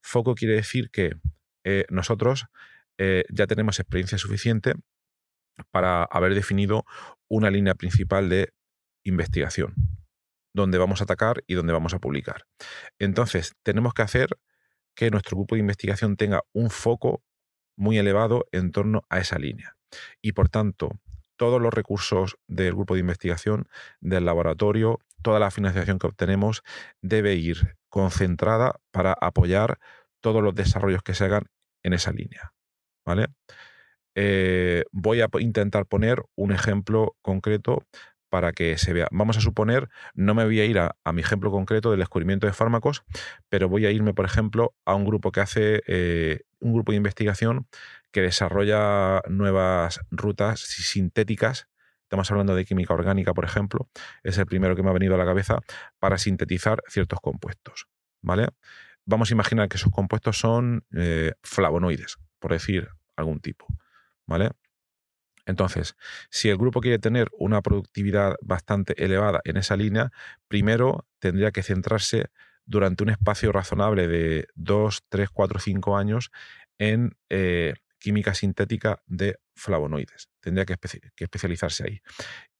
Foco 0.00 0.34
quiere 0.34 0.54
decir 0.54 0.90
que 0.90 1.16
eh, 1.64 1.84
nosotros 1.90 2.46
eh, 2.96 3.24
ya 3.30 3.46
tenemos 3.46 3.80
experiencia 3.80 4.18
suficiente 4.18 4.74
para 5.70 6.04
haber 6.04 6.34
definido 6.34 6.84
una 7.28 7.50
línea 7.50 7.74
principal 7.74 8.28
de 8.28 8.52
investigación, 9.04 9.74
donde 10.54 10.78
vamos 10.78 11.00
a 11.00 11.04
atacar 11.04 11.42
y 11.46 11.54
donde 11.54 11.72
vamos 11.72 11.94
a 11.94 11.98
publicar. 11.98 12.44
Entonces, 12.98 13.54
tenemos 13.62 13.94
que 13.94 14.02
hacer 14.02 14.38
que 14.94 15.10
nuestro 15.10 15.36
grupo 15.36 15.54
de 15.54 15.60
investigación 15.60 16.16
tenga 16.16 16.42
un 16.52 16.70
foco 16.70 17.22
muy 17.78 17.96
elevado 17.96 18.46
en 18.52 18.72
torno 18.72 19.04
a 19.08 19.20
esa 19.20 19.38
línea. 19.38 19.76
Y 20.20 20.32
por 20.32 20.50
tanto, 20.50 20.90
todos 21.36 21.62
los 21.62 21.72
recursos 21.72 22.36
del 22.48 22.74
grupo 22.74 22.94
de 22.94 23.00
investigación, 23.00 23.68
del 24.00 24.26
laboratorio, 24.26 24.98
toda 25.22 25.38
la 25.38 25.50
financiación 25.50 25.98
que 25.98 26.08
obtenemos 26.08 26.62
debe 27.00 27.34
ir 27.34 27.76
concentrada 27.88 28.80
para 28.90 29.12
apoyar 29.12 29.78
todos 30.20 30.42
los 30.42 30.54
desarrollos 30.54 31.02
que 31.02 31.14
se 31.14 31.24
hagan 31.24 31.44
en 31.82 31.92
esa 31.92 32.12
línea. 32.12 32.52
¿Vale? 33.06 33.28
Eh, 34.14 34.84
voy 34.90 35.20
a 35.20 35.28
intentar 35.38 35.86
poner 35.86 36.24
un 36.34 36.50
ejemplo 36.50 37.16
concreto 37.22 37.86
para 38.28 38.52
que 38.52 38.76
se 38.78 38.92
vea. 38.92 39.08
Vamos 39.10 39.36
a 39.36 39.40
suponer, 39.40 39.88
no 40.14 40.34
me 40.34 40.44
voy 40.44 40.60
a 40.60 40.64
ir 40.64 40.78
a, 40.78 40.96
mi 41.12 41.20
ejemplo 41.20 41.50
concreto 41.50 41.90
del 41.90 42.00
descubrimiento 42.00 42.46
de 42.46 42.52
fármacos, 42.52 43.04
pero 43.48 43.68
voy 43.68 43.86
a 43.86 43.90
irme, 43.90 44.14
por 44.14 44.24
ejemplo, 44.24 44.74
a 44.84 44.94
un 44.94 45.04
grupo 45.04 45.32
que 45.32 45.40
hace 45.40 45.82
eh, 45.86 46.42
un 46.60 46.72
grupo 46.72 46.92
de 46.92 46.96
investigación 46.96 47.66
que 48.10 48.22
desarrolla 48.22 49.22
nuevas 49.28 50.00
rutas 50.10 50.60
sintéticas. 50.60 51.68
Estamos 52.02 52.30
hablando 52.30 52.54
de 52.54 52.64
química 52.64 52.94
orgánica, 52.94 53.34
por 53.34 53.44
ejemplo. 53.44 53.88
Es 54.22 54.38
el 54.38 54.46
primero 54.46 54.74
que 54.74 54.82
me 54.82 54.90
ha 54.90 54.94
venido 54.94 55.14
a 55.14 55.18
la 55.18 55.26
cabeza 55.26 55.60
para 55.98 56.18
sintetizar 56.18 56.82
ciertos 56.88 57.20
compuestos. 57.20 57.86
¿Vale? 58.22 58.48
Vamos 59.04 59.30
a 59.30 59.34
imaginar 59.34 59.68
que 59.68 59.76
esos 59.76 59.92
compuestos 59.92 60.38
son 60.38 60.84
eh, 60.94 61.32
flavonoides, 61.42 62.18
por 62.38 62.52
decir 62.52 62.88
algún 63.16 63.40
tipo. 63.40 63.66
¿Vale? 64.26 64.50
Entonces, 65.48 65.96
si 66.28 66.50
el 66.50 66.58
grupo 66.58 66.82
quiere 66.82 66.98
tener 66.98 67.30
una 67.32 67.62
productividad 67.62 68.36
bastante 68.42 69.02
elevada 69.02 69.40
en 69.44 69.56
esa 69.56 69.76
línea, 69.76 70.12
primero 70.46 71.06
tendría 71.20 71.52
que 71.52 71.62
centrarse 71.62 72.26
durante 72.66 73.02
un 73.02 73.08
espacio 73.08 73.50
razonable 73.50 74.08
de 74.08 74.46
2, 74.56 75.04
3, 75.08 75.30
4, 75.30 75.58
5 75.58 75.96
años 75.96 76.30
en 76.76 77.16
eh, 77.30 77.72
química 77.98 78.34
sintética 78.34 79.02
de 79.06 79.38
flavonoides. 79.54 80.28
Tendría 80.40 80.66
que, 80.66 80.76
especializarse 81.16 81.84
ahí. 81.84 82.00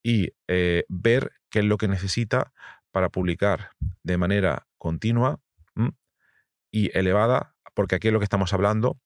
Y 0.02 0.30
eh, 0.48 0.84
ver 0.88 1.32
qué 1.50 1.58
es 1.58 1.66
lo 1.66 1.76
que 1.76 1.88
necesita 1.88 2.54
para 2.90 3.10
publicar 3.10 3.72
de 4.02 4.16
manera 4.16 4.66
continua 4.78 5.40
y 6.70 6.96
elevada, 6.98 7.54
porque 7.74 7.96
aquí 7.96 8.08
es 8.08 8.14
lo 8.14 8.20
que 8.20 8.24
estamos 8.24 8.54
hablando. 8.54 8.98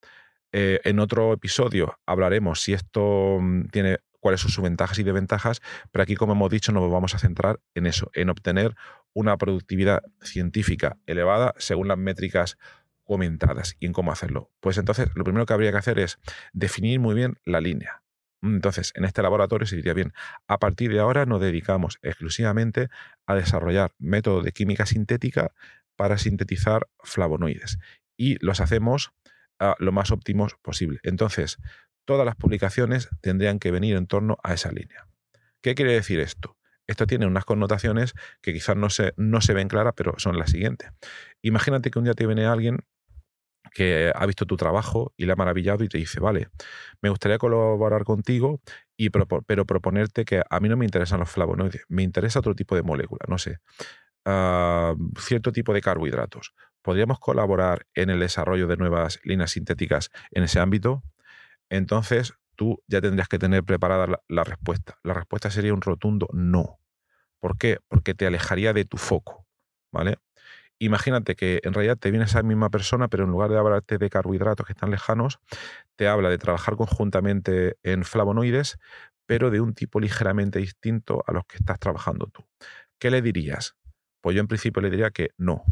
Eh, 0.52 0.80
en 0.84 0.98
otro 0.98 1.32
episodio 1.32 1.98
hablaremos 2.06 2.60
si 2.60 2.74
esto 2.74 3.38
mm, 3.40 3.68
tiene 3.68 3.98
cuáles 4.20 4.40
son 4.40 4.50
sus 4.50 4.62
ventajas 4.62 4.98
y 4.98 5.02
desventajas, 5.02 5.60
pero 5.90 6.04
aquí, 6.04 6.14
como 6.14 6.34
hemos 6.34 6.50
dicho, 6.50 6.70
nos 6.70 6.90
vamos 6.90 7.14
a 7.14 7.18
centrar 7.18 7.60
en 7.74 7.86
eso, 7.86 8.10
en 8.14 8.30
obtener 8.30 8.76
una 9.14 9.36
productividad 9.36 10.02
científica 10.22 10.98
elevada 11.06 11.54
según 11.58 11.88
las 11.88 11.98
métricas 11.98 12.56
comentadas 13.02 13.76
y 13.80 13.86
en 13.86 13.92
cómo 13.92 14.12
hacerlo. 14.12 14.50
Pues 14.60 14.78
entonces 14.78 15.08
lo 15.16 15.24
primero 15.24 15.44
que 15.44 15.52
habría 15.52 15.72
que 15.72 15.78
hacer 15.78 15.98
es 15.98 16.18
definir 16.52 17.00
muy 17.00 17.14
bien 17.14 17.38
la 17.44 17.60
línea. 17.60 18.02
Entonces, 18.42 18.92
en 18.96 19.04
este 19.04 19.22
laboratorio 19.22 19.66
se 19.66 19.76
diría 19.76 19.94
bien, 19.94 20.12
a 20.48 20.58
partir 20.58 20.92
de 20.92 21.00
ahora 21.00 21.26
nos 21.26 21.40
dedicamos 21.40 21.98
exclusivamente 22.02 22.88
a 23.26 23.34
desarrollar 23.34 23.92
métodos 23.98 24.44
de 24.44 24.52
química 24.52 24.86
sintética 24.86 25.52
para 25.96 26.18
sintetizar 26.18 26.88
flavonoides 27.02 27.78
y 28.16 28.44
los 28.44 28.60
hacemos 28.60 29.12
lo 29.78 29.92
más 29.92 30.10
óptimos 30.10 30.56
posible. 30.62 31.00
Entonces, 31.02 31.58
todas 32.04 32.26
las 32.26 32.36
publicaciones 32.36 33.08
tendrían 33.20 33.58
que 33.58 33.70
venir 33.70 33.96
en 33.96 34.06
torno 34.06 34.38
a 34.42 34.54
esa 34.54 34.70
línea. 34.70 35.06
¿Qué 35.60 35.74
quiere 35.74 35.92
decir 35.92 36.20
esto? 36.20 36.56
Esto 36.86 37.06
tiene 37.06 37.26
unas 37.26 37.44
connotaciones 37.44 38.14
que 38.40 38.52
quizás 38.52 38.76
no 38.76 38.90
se, 38.90 39.14
no 39.16 39.40
se 39.40 39.54
ven 39.54 39.68
claras, 39.68 39.94
pero 39.96 40.14
son 40.18 40.38
las 40.38 40.50
siguientes. 40.50 40.90
Imagínate 41.40 41.90
que 41.90 41.98
un 41.98 42.04
día 42.04 42.14
te 42.14 42.26
viene 42.26 42.46
alguien 42.46 42.80
que 43.72 44.12
ha 44.14 44.26
visto 44.26 44.46
tu 44.46 44.56
trabajo 44.56 45.12
y 45.16 45.26
le 45.26 45.32
ha 45.32 45.36
maravillado 45.36 45.84
y 45.84 45.88
te 45.88 45.98
dice, 45.98 46.20
vale, 46.20 46.48
me 47.00 47.08
gustaría 47.08 47.38
colaborar 47.38 48.04
contigo, 48.04 48.60
y 48.96 49.10
pero 49.10 49.66
proponerte 49.66 50.24
que 50.24 50.42
a 50.48 50.60
mí 50.60 50.68
no 50.68 50.76
me 50.76 50.84
interesan 50.84 51.20
los 51.20 51.30
flavonoides, 51.30 51.84
me 51.88 52.02
interesa 52.02 52.40
otro 52.40 52.54
tipo 52.54 52.74
de 52.74 52.82
molécula, 52.82 53.24
no 53.28 53.38
sé, 53.38 53.58
ah, 54.24 54.94
cierto 55.18 55.52
tipo 55.52 55.72
de 55.72 55.80
carbohidratos. 55.80 56.54
¿Podríamos 56.82 57.18
colaborar 57.20 57.86
en 57.94 58.10
el 58.10 58.20
desarrollo 58.20 58.66
de 58.66 58.76
nuevas 58.76 59.20
líneas 59.24 59.52
sintéticas 59.52 60.10
en 60.32 60.42
ese 60.44 60.58
ámbito? 60.60 61.02
Entonces 61.70 62.34
tú 62.56 62.82
ya 62.86 63.00
tendrías 63.00 63.28
que 63.28 63.38
tener 63.38 63.64
preparada 63.64 64.20
la 64.28 64.44
respuesta. 64.44 64.98
La 65.02 65.14
respuesta 65.14 65.50
sería 65.50 65.72
un 65.72 65.80
rotundo 65.80 66.28
no. 66.32 66.78
¿Por 67.40 67.58
qué? 67.58 67.78
Porque 67.88 68.14
te 68.14 68.26
alejaría 68.26 68.72
de 68.72 68.84
tu 68.84 68.98
foco, 68.98 69.46
¿vale? 69.92 70.18
Imagínate 70.78 71.36
que 71.36 71.60
en 71.62 71.74
realidad 71.74 71.96
te 71.96 72.10
viene 72.10 72.24
esa 72.24 72.42
misma 72.42 72.68
persona, 72.68 73.08
pero 73.08 73.24
en 73.24 73.30
lugar 73.30 73.50
de 73.50 73.58
hablarte 73.58 73.98
de 73.98 74.10
carbohidratos 74.10 74.66
que 74.66 74.72
están 74.72 74.90
lejanos, 74.90 75.38
te 75.96 76.08
habla 76.08 76.28
de 76.28 76.38
trabajar 76.38 76.76
conjuntamente 76.76 77.76
en 77.84 78.04
flavonoides, 78.04 78.78
pero 79.26 79.50
de 79.50 79.60
un 79.60 79.74
tipo 79.74 80.00
ligeramente 80.00 80.58
distinto 80.58 81.22
a 81.26 81.32
los 81.32 81.44
que 81.46 81.58
estás 81.58 81.78
trabajando 81.78 82.26
tú. 82.26 82.44
¿Qué 82.98 83.10
le 83.10 83.22
dirías? 83.22 83.76
Pues 84.20 84.34
yo 84.34 84.40
en 84.40 84.48
principio 84.48 84.82
le 84.82 84.90
diría 84.90 85.10
que 85.10 85.30
no, 85.36 85.64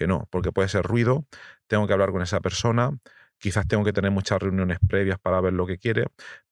que 0.00 0.06
no, 0.06 0.26
porque 0.30 0.50
puede 0.50 0.66
ser 0.70 0.82
ruido, 0.82 1.26
tengo 1.66 1.86
que 1.86 1.92
hablar 1.92 2.10
con 2.10 2.22
esa 2.22 2.40
persona, 2.40 2.98
quizás 3.36 3.68
tengo 3.68 3.84
que 3.84 3.92
tener 3.92 4.10
muchas 4.10 4.40
reuniones 4.40 4.78
previas 4.88 5.18
para 5.18 5.42
ver 5.42 5.52
lo 5.52 5.66
que 5.66 5.76
quiere, 5.76 6.06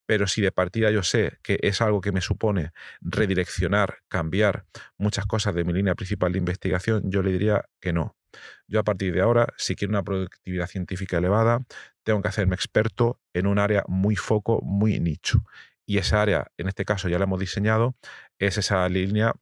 pero 0.05 0.27
si 0.27 0.39
de 0.39 0.51
partida 0.51 0.91
yo 0.91 1.01
sé 1.01 1.39
que 1.41 1.57
es 1.63 1.81
algo 1.81 1.99
que 1.99 2.11
me 2.11 2.21
supone 2.21 2.73
redireccionar, 3.01 4.01
cambiar 4.07 4.65
muchas 4.99 5.25
cosas 5.25 5.55
de 5.55 5.63
mi 5.63 5.73
línea 5.73 5.95
principal 5.95 6.31
de 6.31 6.37
investigación, 6.37 7.09
yo 7.09 7.23
le 7.23 7.31
diría 7.31 7.65
que 7.81 7.91
no. 7.91 8.15
Yo 8.67 8.81
a 8.81 8.83
partir 8.83 9.15
de 9.15 9.21
ahora, 9.21 9.47
si 9.57 9.75
quiero 9.75 9.93
una 9.93 10.03
productividad 10.03 10.67
científica 10.67 11.17
elevada, 11.17 11.63
tengo 12.03 12.21
que 12.21 12.27
hacerme 12.27 12.53
experto 12.53 13.19
en 13.33 13.47
un 13.47 13.57
área 13.57 13.83
muy 13.87 14.15
foco, 14.15 14.61
muy 14.61 14.99
nicho. 14.99 15.43
Y 15.87 15.97
esa 15.97 16.21
área, 16.21 16.51
en 16.57 16.67
este 16.67 16.85
caso 16.85 17.09
ya 17.09 17.17
la 17.17 17.23
hemos 17.23 17.39
diseñado, 17.39 17.95
es 18.37 18.59
esa 18.59 18.87
línea 18.89 19.33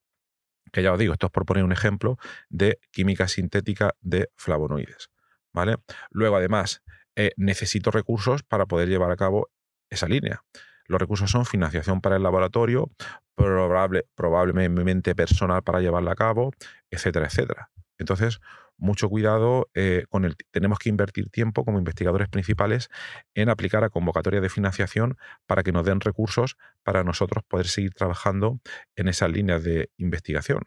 que 0.77 0.84
ya 0.84 0.93
os 0.93 1.00
digo, 1.00 1.13
esto 1.13 1.25
es 1.25 1.31
por 1.31 1.43
poner 1.43 1.63
un 1.63 1.72
ejemplo 1.72 2.19
de 2.50 2.79
química 2.91 3.27
sintética 3.27 3.96
de 4.00 4.29
flavonoides. 4.36 5.10
¿Vale? 5.51 5.77
Luego, 6.12 6.36
además, 6.36 6.84
eh, 7.15 7.31
necesito 7.36 7.89
recursos 7.89 8.43
para 8.43 8.67
poder 8.67 8.88
llevar 8.88 9.10
a 9.10 9.15
cabo 9.15 9.50
esa 9.89 10.07
línea. 10.07 10.43
Los 10.86 11.01
recursos 11.01 11.31
son 11.31 11.48
financiación 11.48 12.00
para 12.00 12.17
el 12.17 12.22
laboratorio, 12.22 12.91
probable, 13.34 14.05
probablemente 14.13 15.15
personal 15.15 15.63
para 15.63 15.81
llevarla 15.81 16.12
a 16.12 16.15
cabo, 16.15 16.51
etcétera, 16.91 17.25
etcétera. 17.25 17.72
Entonces, 17.98 18.39
mucho 18.77 19.10
cuidado 19.10 19.69
eh, 19.74 20.05
con 20.10 20.25
el. 20.25 20.36
Tenemos 20.51 20.79
que 20.79 20.89
invertir 20.89 21.29
tiempo 21.29 21.65
como 21.65 21.79
investigadores 21.79 22.29
principales 22.29 22.89
en 23.34 23.50
aplicar 23.50 23.84
a 23.84 23.89
convocatorias 23.89 24.41
de 24.41 24.50
financiación 24.50 25.17
para 25.46 25.63
que 25.63 25.72
nos 25.72 25.86
den 25.86 26.00
recursos 26.00 26.57
para 26.84 27.03
nosotros 27.03 27.43
poder 27.48 27.67
seguir 27.67 27.93
trabajando 27.93 28.60
en 28.96 29.07
esas 29.07 29.31
líneas 29.31 29.63
de 29.63 29.89
investigación. 29.98 30.63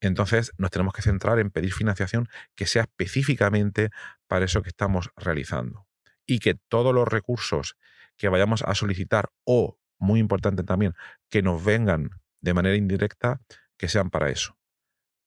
Entonces, 0.00 0.52
nos 0.58 0.70
tenemos 0.70 0.94
que 0.94 1.02
centrar 1.02 1.38
en 1.38 1.50
pedir 1.50 1.72
financiación 1.72 2.28
que 2.54 2.66
sea 2.66 2.82
específicamente 2.82 3.90
para 4.26 4.44
eso 4.44 4.62
que 4.62 4.68
estamos 4.68 5.10
realizando. 5.16 5.86
Y 6.26 6.38
que 6.38 6.54
todos 6.54 6.94
los 6.94 7.08
recursos 7.08 7.76
que 8.16 8.28
vayamos 8.28 8.62
a 8.62 8.74
solicitar 8.74 9.30
o, 9.44 9.78
muy 9.98 10.20
importante 10.20 10.62
también, 10.62 10.94
que 11.30 11.42
nos 11.42 11.64
vengan 11.64 12.10
de 12.40 12.54
manera 12.54 12.76
indirecta, 12.76 13.40
que 13.76 13.88
sean 13.88 14.10
para 14.10 14.30
eso. 14.30 14.57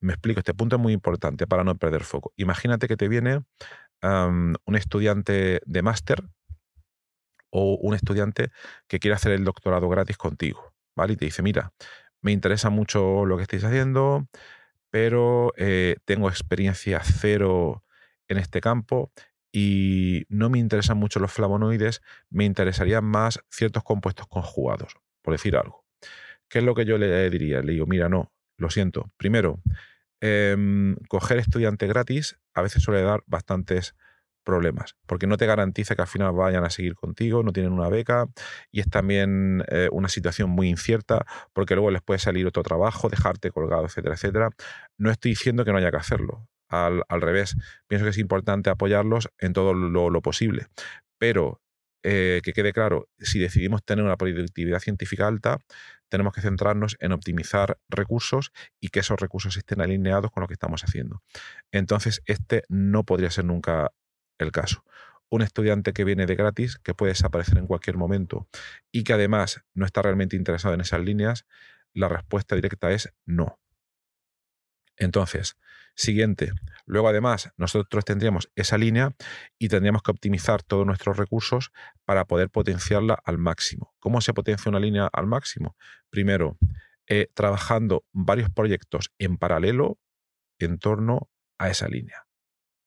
Me 0.01 0.13
explico, 0.13 0.39
este 0.39 0.53
punto 0.53 0.75
es 0.75 0.81
muy 0.81 0.93
importante 0.93 1.45
para 1.47 1.63
no 1.63 1.75
perder 1.75 2.03
foco. 2.03 2.33
Imagínate 2.35 2.87
que 2.87 2.97
te 2.97 3.07
viene 3.07 3.43
un 4.03 4.75
estudiante 4.75 5.61
de 5.65 5.81
máster 5.83 6.23
o 7.51 7.75
un 7.75 7.93
estudiante 7.93 8.49
que 8.87 8.99
quiere 8.99 9.15
hacer 9.15 9.31
el 9.31 9.43
doctorado 9.43 9.87
gratis 9.89 10.17
contigo, 10.17 10.73
¿vale? 10.95 11.13
Y 11.13 11.17
te 11.17 11.25
dice, 11.25 11.43
mira, 11.43 11.73
me 12.21 12.31
interesa 12.31 12.69
mucho 12.69 13.25
lo 13.25 13.37
que 13.37 13.43
estáis 13.43 13.63
haciendo, 13.63 14.27
pero 14.89 15.53
eh, 15.57 15.97
tengo 16.05 16.29
experiencia 16.29 17.01
cero 17.03 17.83
en 18.27 18.37
este 18.37 18.61
campo 18.61 19.11
y 19.51 20.25
no 20.29 20.49
me 20.49 20.59
interesan 20.59 20.97
mucho 20.97 21.19
los 21.19 21.31
flavonoides, 21.31 22.01
me 22.29 22.45
interesarían 22.45 23.03
más 23.03 23.39
ciertos 23.49 23.83
compuestos 23.83 24.27
conjugados, 24.27 24.95
por 25.21 25.33
decir 25.33 25.57
algo. 25.57 25.85
¿Qué 26.47 26.59
es 26.59 26.63
lo 26.63 26.73
que 26.73 26.85
yo 26.85 26.97
le 26.97 27.29
diría? 27.29 27.61
Le 27.61 27.73
digo, 27.73 27.85
mira, 27.85 28.09
no, 28.09 28.31
lo 28.57 28.69
siento. 28.69 29.11
Primero, 29.17 29.61
em, 30.21 30.95
coger 31.09 31.39
estudiante 31.39 31.87
gratis 31.87 32.39
a 32.53 32.61
veces 32.61 32.83
suele 32.83 33.01
dar 33.01 33.23
bastantes 33.27 33.95
problemas, 34.43 34.95
porque 35.05 35.27
no 35.27 35.37
te 35.37 35.45
garantiza 35.45 35.95
que 35.95 36.01
al 36.01 36.07
final 36.07 36.33
vayan 36.33 36.63
a 36.63 36.69
seguir 36.69 36.95
contigo, 36.95 37.43
no 37.43 37.53
tienen 37.53 37.73
una 37.73 37.89
beca 37.89 38.27
y 38.71 38.79
es 38.79 38.89
también 38.89 39.63
eh, 39.67 39.89
una 39.91 40.09
situación 40.09 40.49
muy 40.49 40.67
incierta, 40.69 41.25
porque 41.53 41.75
luego 41.75 41.91
les 41.91 42.01
puede 42.01 42.19
salir 42.19 42.47
otro 42.47 42.63
trabajo, 42.63 43.09
dejarte 43.09 43.51
colgado, 43.51 43.85
etcétera, 43.85 44.15
etcétera. 44.15 44.49
No 44.97 45.11
estoy 45.11 45.31
diciendo 45.31 45.63
que 45.63 45.71
no 45.71 45.77
haya 45.77 45.91
que 45.91 45.97
hacerlo, 45.97 46.47
al, 46.71 47.21
revés, 47.21 47.55
pienso 47.87 48.05
que 48.05 48.11
es 48.11 48.17
importante 48.17 48.69
apoyarlos 48.69 49.29
en 49.39 49.53
todo 49.53 49.73
lo, 49.73 50.21
posible, 50.21 50.67
pero 51.17 51.60
eh, 52.03 52.41
que 52.43 52.53
quede 52.53 52.73
claro, 52.73 53.09
si 53.19 53.39
decidimos 53.39 53.83
tener 53.83 54.03
una 54.03 54.17
productividad 54.17 54.79
científica 54.79 55.27
alta, 55.27 55.59
tenemos 56.09 56.33
que 56.33 56.41
centrarnos 56.41 56.97
en 56.99 57.11
optimizar 57.11 57.77
recursos 57.89 58.51
y 58.79 58.89
que 58.89 58.99
esos 58.99 59.19
recursos 59.19 59.55
estén 59.55 59.81
alineados 59.81 60.31
con 60.31 60.41
lo 60.41 60.47
que 60.47 60.53
estamos 60.53 60.83
haciendo. 60.83 61.23
Entonces, 61.71 62.21
este 62.25 62.63
no 62.69 63.03
podría 63.03 63.29
ser 63.29 63.45
nunca 63.45 63.91
el 64.37 64.51
caso. 64.51 64.83
Un 65.29 65.41
estudiante 65.41 65.93
que 65.93 66.03
viene 66.03 66.25
de 66.25 66.35
gratis, 66.35 66.77
que 66.77 66.93
puede 66.93 67.11
desaparecer 67.11 67.57
en 67.57 67.67
cualquier 67.67 67.97
momento 67.97 68.49
y 68.91 69.03
que 69.03 69.13
además 69.13 69.63
no 69.73 69.85
está 69.85 70.01
realmente 70.01 70.35
interesado 70.35 70.73
en 70.73 70.81
esas 70.81 70.99
líneas, 70.99 71.45
la 71.93 72.09
respuesta 72.09 72.55
directa 72.55 72.91
es 72.91 73.13
no. 73.25 73.57
Entonces, 75.01 75.57
siguiente. 75.95 76.51
Luego, 76.85 77.07
además, 77.07 77.51
nosotros 77.57 78.05
tendríamos 78.05 78.51
esa 78.55 78.77
línea 78.77 79.15
y 79.57 79.67
tendríamos 79.67 80.03
que 80.03 80.11
optimizar 80.11 80.61
todos 80.61 80.85
nuestros 80.85 81.17
recursos 81.17 81.71
para 82.05 82.25
poder 82.25 82.51
potenciarla 82.51 83.19
al 83.25 83.39
máximo. 83.39 83.95
¿Cómo 83.99 84.21
se 84.21 84.33
potencia 84.33 84.69
una 84.69 84.79
línea 84.79 85.09
al 85.11 85.25
máximo? 85.25 85.75
Primero, 86.11 86.57
eh, 87.07 87.29
trabajando 87.33 88.05
varios 88.11 88.51
proyectos 88.51 89.11
en 89.17 89.37
paralelo 89.37 89.97
en 90.59 90.77
torno 90.77 91.31
a 91.57 91.69
esa 91.71 91.87
línea. 91.87 92.27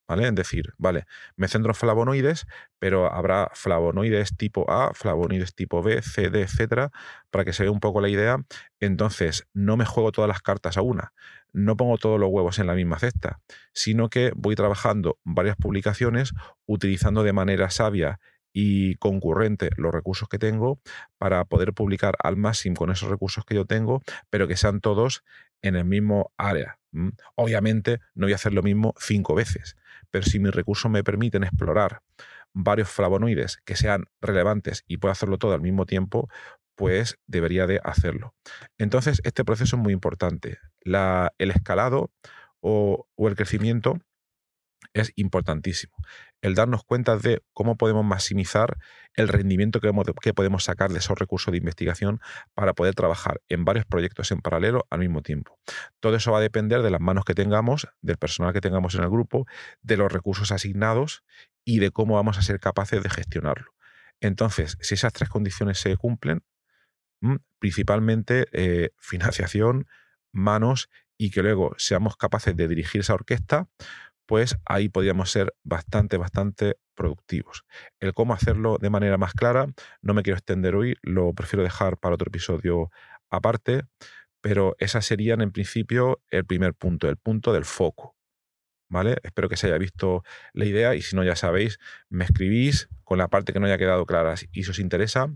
¿Vale? 0.07 0.29
Es 0.29 0.35
decir, 0.35 0.75
vale, 0.77 1.07
me 1.37 1.49
centro 1.49 1.71
en 1.71 1.75
flavonoides, 1.75 2.47
pero 2.79 3.11
habrá 3.11 3.51
flavonoides 3.55 4.37
tipo 4.37 4.71
A, 4.71 4.93
flavonoides 4.93 5.55
tipo 5.55 5.83
B, 5.83 6.03
C, 6.03 6.29
D, 6.29 6.43
etcétera, 6.43 6.91
para 7.31 7.45
que 7.45 7.55
se 7.55 7.63
vea 7.63 7.73
un 7.73 7.81
poco 7.81 8.03
la 8.03 8.11
idea. 8.11 8.37
Entonces, 8.81 9.47
no 9.55 9.79
me 9.79 9.87
juego 9.87 10.13
todas 10.13 10.29
las 10.29 10.43
cartas 10.43 10.77
a 10.77 10.83
una, 10.83 11.15
no 11.55 11.77
pongo 11.77 11.97
todos 11.97 12.21
los 12.21 12.29
huevos 12.29 12.59
en 12.59 12.67
la 12.67 12.75
misma 12.75 12.99
cesta, 12.99 13.41
sino 13.73 14.11
que 14.11 14.33
voy 14.37 14.57
trabajando 14.57 15.19
varias 15.25 15.57
publicaciones 15.57 16.33
utilizando 16.67 17.23
de 17.23 17.33
manera 17.33 17.71
sabia 17.71 18.21
y 18.53 18.95
concurrente 18.97 19.71
los 19.77 19.93
recursos 19.93 20.29
que 20.29 20.39
tengo 20.39 20.81
para 21.19 21.45
poder 21.45 21.73
publicar 21.75 22.15
al 22.23 22.37
máximo 22.37 22.77
con 22.77 22.91
esos 22.91 23.11
recursos 23.11 23.45
que 23.45 23.55
yo 23.57 23.67
tengo, 23.67 24.03
pero 24.31 24.47
que 24.47 24.57
sean 24.57 24.81
todos 24.81 25.25
en 25.61 25.77
el 25.77 25.85
mismo 25.85 26.33
área. 26.37 26.79
Obviamente 27.35 28.01
no 28.15 28.27
voy 28.27 28.33
a 28.33 28.37
hacer 28.37 28.53
lo 28.53 28.63
mismo 28.63 28.95
cinco 28.99 29.35
veces, 29.35 29.77
pero 30.15 30.27
si 30.27 30.39
mis 30.39 30.55
recursos 30.55 30.89
me 30.89 31.03
permiten 31.03 31.43
explorar 31.43 32.01
varios 32.53 32.89
flavonoides 32.89 33.57
que 33.65 33.75
sean 33.75 34.05
relevantes 34.21 34.85
y 34.87 34.99
puedo 34.99 35.11
hacerlo 35.11 35.39
todo 35.39 35.55
al 35.55 35.61
mismo 35.61 35.87
tiempo, 35.87 36.29
pues 36.77 37.19
debería 37.27 37.67
de 37.67 37.81
hacerlo. 37.83 38.33
Entonces, 38.79 39.21
este 39.25 39.45
proceso 39.45 39.75
es 39.75 39.83
muy 39.83 39.93
importante. 39.93 40.59
el 40.85 41.51
escalado 41.51 42.13
o, 42.61 43.09
o 43.17 43.29
el 43.29 43.35
crecimiento 43.35 43.99
es 44.93 45.13
importantísimo. 45.17 45.95
El 46.43 46.55
darnos 46.55 46.85
cuenta 46.85 47.17
de 47.17 47.43
cómo 47.53 47.77
podemos 47.77 48.05
maximizar 48.05 48.79
el 49.15 49.29
rendimiento 49.29 49.81
que, 49.81 49.91
que, 50.21 50.35
podemos 50.35 50.65
sacar 50.65 50.91
de 50.91 50.99
esos 50.99 51.19
recursos 51.19 51.53
de 51.53 51.59
investigación 51.59 52.21
para 52.55 52.75
poder 52.75 52.95
trabajar 52.95 53.41
en 53.49 53.65
varios 53.65 53.87
proyectos 53.87 54.31
en 54.31 54.41
paralelo 54.41 54.87
al 54.91 55.01
mismo 55.01 55.23
tiempo. 55.23 55.59
Todo 56.01 56.17
eso 56.17 56.33
va 56.33 56.39
a 56.39 56.43
depender 56.43 56.83
de 56.83 56.91
las 56.91 57.01
manos 57.01 57.25
que 57.25 57.35
tengamos, 57.35 57.89
del 58.03 58.19
personal 58.19 58.53
que 58.53 58.61
tengamos 58.61 58.95
en 58.95 59.03
el 59.03 59.11
grupo, 59.11 59.47
de 59.83 59.97
los 59.97 60.13
recursos 60.13 60.53
asignados 60.53 61.25
y 61.65 61.79
de 61.79 61.91
cómo 61.91 62.15
vamos 62.15 62.39
a 62.39 62.43
ser 62.43 62.61
capaces 62.61 63.03
de 63.03 63.11
gestionarlo. 63.11 63.73
Entonces, 64.21 64.77
si 64.81 64.95
esas 64.95 65.13
tres 65.13 65.29
condiciones 65.29 65.79
se 65.79 65.97
cumplen, 65.97 66.43
mm, 67.21 67.37
principalmente 67.59 68.47
eh, 68.53 68.91
financiación, 68.99 69.87
manos 70.33 70.91
y 71.17 71.31
que 71.31 71.43
luego 71.43 71.75
seamos 71.79 72.17
capaces 72.17 72.57
de 72.57 72.69
dirigir 72.69 73.03
esa 73.03 73.15
orquesta, 73.15 73.69
pues 74.27 74.57
ahí 74.65 74.89
podríamos 74.89 75.31
ser 75.31 75.55
bastante, 75.63 76.17
bastante 76.17 76.77
productivos. 76.95 77.65
El 78.01 78.15
cómo 78.15 78.35
hacerlo 78.35 78.79
de 78.81 78.91
manera 78.91 79.19
más 79.19 79.35
clara, 79.35 79.67
no 80.03 80.15
me 80.15 80.23
quiero 80.23 80.37
extender 80.37 80.75
hoy, 80.75 80.97
lo 81.03 81.33
prefiero 81.35 81.63
dejar 81.63 81.99
para 81.99 82.15
otro 82.15 82.29
episodio 82.29 82.91
aparte, 83.31 83.83
pero 84.41 84.77
esas 84.79 85.05
serían 85.07 85.41
en 85.41 85.53
principio 85.53 86.23
el 86.31 86.45
primer 86.45 86.75
punto, 86.75 87.09
el 87.09 87.17
punto 87.17 87.53
del 87.53 87.65
foco. 87.65 88.15
¿Vale? 88.91 89.17
Espero 89.25 89.49
que 89.49 89.57
se 89.57 89.67
haya 89.67 89.79
visto 89.79 90.23
la 90.53 90.67
idea 90.67 90.95
y 90.95 91.03
si 91.03 91.17
no 91.17 91.25
ya 91.25 91.35
sabéis, 91.35 91.79
me 92.11 92.25
escribís 92.25 92.89
con 93.03 93.19
la 93.19 93.29
parte 93.29 93.53
que 93.53 93.59
no 93.59 93.67
haya 93.67 93.79
quedado 93.79 94.05
clara 94.07 94.35
y 94.53 94.63
si 94.63 94.71
os 94.71 94.79
interesa, 94.79 95.35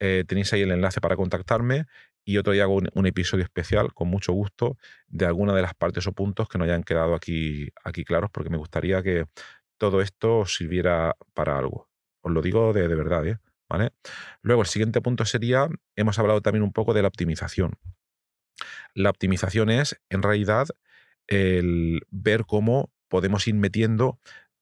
eh, 0.00 0.24
tenéis 0.26 0.52
ahí 0.52 0.62
el 0.62 0.70
enlace 0.70 1.00
para 1.00 1.16
contactarme 1.16 1.86
y 2.24 2.36
otro 2.36 2.52
día 2.52 2.64
hago 2.64 2.80
un, 2.92 3.06
episodio 3.06 3.42
especial 3.42 3.94
con 3.94 4.08
mucho 4.08 4.34
gusto 4.34 4.76
de 5.06 5.24
alguna 5.24 5.54
de 5.54 5.62
las 5.62 5.74
partes 5.74 6.06
o 6.06 6.12
puntos 6.12 6.46
que 6.48 6.58
no 6.58 6.64
hayan 6.64 6.82
quedado 6.82 7.14
aquí, 7.14 7.70
aquí 7.84 8.04
claros, 8.04 8.28
porque 8.30 8.50
me 8.50 8.58
gustaría 8.58 9.02
que 9.02 9.24
todo 9.78 10.02
esto 10.02 10.44
sirviera 10.44 11.16
para 11.32 11.56
algo. 11.56 11.88
Os 12.20 12.30
lo 12.30 12.42
digo 12.42 12.74
de, 12.74 12.86
verdad, 12.86 13.26
¿eh? 13.26 13.38
¿Vale? 13.66 13.92
Luego, 14.42 14.60
el 14.60 14.68
siguiente 14.68 15.00
punto 15.00 15.24
sería, 15.24 15.68
hemos 15.96 16.18
hablado 16.18 16.42
también 16.42 16.62
un 16.62 16.72
poco 16.72 16.92
de 16.92 17.00
la 17.00 17.08
optimización. 17.08 17.78
La 18.92 19.08
optimización 19.08 19.70
es, 19.70 19.98
en 20.10 20.22
realidad, 20.22 20.68
el 21.28 22.02
ver 22.10 22.44
cómo 22.44 22.90
podemos 23.08 23.48
ir 23.48 23.54
metiendo 23.54 24.18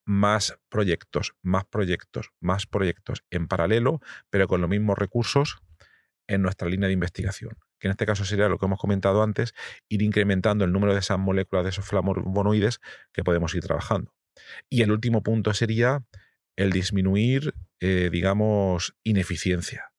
más 0.07 0.59
proyectos, 0.69 1.35
más 1.43 1.67
proyectos, 1.67 2.31
más 2.41 2.67
proyectos 2.67 3.25
en 3.31 3.49
paralelo, 3.49 4.01
pero 4.31 4.49
con 4.49 4.61
los 4.63 4.71
mismos 4.71 4.97
recursos 4.97 5.59
en 6.29 6.43
nuestra 6.43 6.69
línea 6.69 6.87
de 6.87 6.95
investigación, 6.95 7.59
que 7.79 7.89
en 7.89 7.91
este 7.91 8.07
caso 8.07 8.25
sería 8.25 8.49
lo 8.49 8.59
que 8.59 8.67
hemos 8.67 8.81
comentado 8.81 9.23
antes, 9.23 9.53
ir 9.89 10.03
incrementando 10.03 10.65
el 10.65 10.73
número 10.73 10.95
de 10.95 11.01
esas 11.01 11.19
moléculas 11.19 11.65
de 11.65 11.71
esos 11.71 11.85
flavonoides 11.85 12.81
que 13.13 13.25
podemos 13.25 13.55
ir 13.55 13.63
trabajando. 13.63 14.15
Y 14.71 14.83
el 14.83 14.93
último 14.93 15.23
punto 15.23 15.53
sería 15.55 16.05
el 16.57 16.73
disminuir, 16.73 17.55
eh, 17.81 18.09
digamos, 18.11 18.97
ineficiencia. 19.03 19.93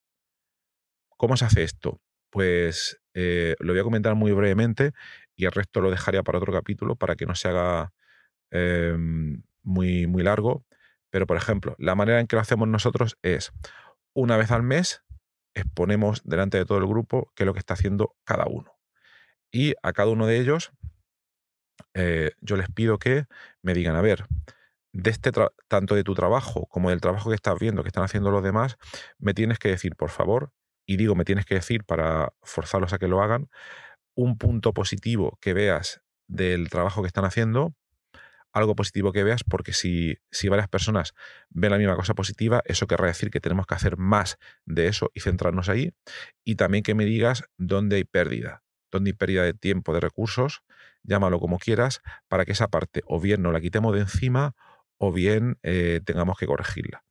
¿Cómo 1.17 1.38
se 1.38 1.46
hace 1.46 1.63
esto? 1.63 2.02
Pues 2.30 3.00
eh, 3.13 3.56
lo 3.60 3.74
voy 3.74 3.80
a 3.80 3.84
comentar 3.84 4.15
muy 4.15 4.32
brevemente 4.32 4.91
y 5.36 5.46
el 5.46 5.52
resto 5.52 5.82
lo 5.82 5.91
dejaría 5.91 6.24
para 6.24 6.39
otro 6.39 6.54
capítulo 6.54 6.96
para 6.96 7.15
que 7.15 7.26
no 7.26 7.36
se 7.36 7.48
haga 7.48 7.93
em, 8.52 9.43
muy, 9.67 10.08
muy 10.08 10.23
largo. 10.23 10.65
Pero, 11.10 11.27
por 11.27 11.38
ejemplo, 11.38 11.75
la 11.77 11.95
manera 11.95 12.19
en 12.19 12.27
que 12.27 12.36
lo 12.36 12.41
hacemos 12.41 12.67
nosotros 12.67 13.17
es 13.21 13.51
una 14.13 14.38
vez 14.38 14.51
al 14.51 14.63
mes 14.63 15.03
exponemos 15.53 16.21
delante 16.23 16.58
de 16.58 16.65
todo 16.65 16.77
el 16.77 16.88
grupo 16.88 17.32
qué 17.36 17.43
es 17.43 17.45
lo 17.45 17.53
que 17.53 17.60
está 17.60 17.73
haciendo 17.73 18.15
cada 18.23 18.45
uno. 18.45 18.73
Y 19.51 19.73
a 19.82 19.93
cada 19.93 20.10
uno 20.10 20.27
de 20.27 20.39
ellos 20.39 20.71
eh, 21.93 22.32
yo 22.41 22.58
les 22.58 22.69
pido 22.69 22.99
que 22.99 23.25
me 23.62 23.73
digan, 23.73 23.95
a 23.95 24.01
ver, 24.01 24.25
de 24.93 25.10
este 25.10 25.32
tanto 25.67 25.95
de 25.95 26.03
tu 26.03 26.13
trabajo 26.13 26.65
como 26.67 26.89
del 26.89 27.01
trabajo 27.01 27.30
que 27.30 27.36
estás 27.36 27.58
viendo, 27.60 27.84
que 27.84 27.89
están 27.89 28.03
haciendo 28.03 28.32
los 28.32 28.43
demás, 28.43 28.77
me 29.17 29.34
tienes 29.34 29.60
que 29.60 29.69
decir, 29.69 29.95
por 29.95 30.10
favor, 30.10 30.51
y 30.86 30.97
digo, 30.97 31.15
me 31.15 31.25
tienes 31.25 31.45
que 31.45 31.56
decir 31.56 31.84
para 31.84 32.34
forzarlos 32.41 32.93
a 32.93 32.97
que 32.97 33.08
lo 33.08 33.21
hagan, 33.21 33.49
un 34.15 34.38
punto 34.38 34.73
positivo 34.73 35.38
que 35.41 35.53
veas 35.53 36.01
del 36.27 36.69
trabajo 36.69 37.01
que 37.01 37.08
están 37.08 37.25
haciendo 37.25 37.73
algo 38.53 38.75
positivo 38.75 39.12
que 39.12 39.23
veas, 39.23 39.43
porque 39.43 39.73
si, 39.73 40.17
si 40.31 40.49
varias 40.49 40.67
personas 40.67 41.13
ven 41.49 41.71
la 41.71 41.77
misma 41.77 41.95
cosa 41.95 42.13
positiva, 42.13 42.62
eso 42.65 42.88
querrá 42.88 43.07
decir 43.07 43.29
que 43.29 43.39
tenemos 43.39 43.65
que 43.67 43.75
hacer 43.75 43.97
más 43.97 44.38
de 44.65 44.88
eso 44.88 45.12
y 45.13 45.19
centrarnos 45.19 45.69
ahí. 45.69 45.93
Y 46.43 46.55
también 46.55 46.83
que 46.83 46.95
me 46.95 47.05
digas 47.05 47.43
dónde 47.57 47.97
hay 47.97 48.03
pérdida, 48.03 48.63
dónde 48.91 49.10
hay 49.10 49.13
pérdida 49.13 49.43
de 49.43 49.53
tiempo, 49.53 49.93
de 49.93 49.99
recursos, 49.99 50.63
llámalo 51.03 51.39
como 51.39 51.60
quieras, 51.60 52.01
para 52.27 52.45
que 52.45 52.53
esa 52.53 52.67
parte 52.67 53.01
o 53.05 53.19
bien 53.19 53.41
no 53.41 53.51
la 53.51 53.62
quitemos 53.62 53.93
de 53.93 54.01
encima 54.01 54.55
o 54.97 55.12
bien 55.12 55.57
eh, 55.63 56.01
tengamos 56.05 56.38
que 56.38 56.47
corregirla. 56.47 57.03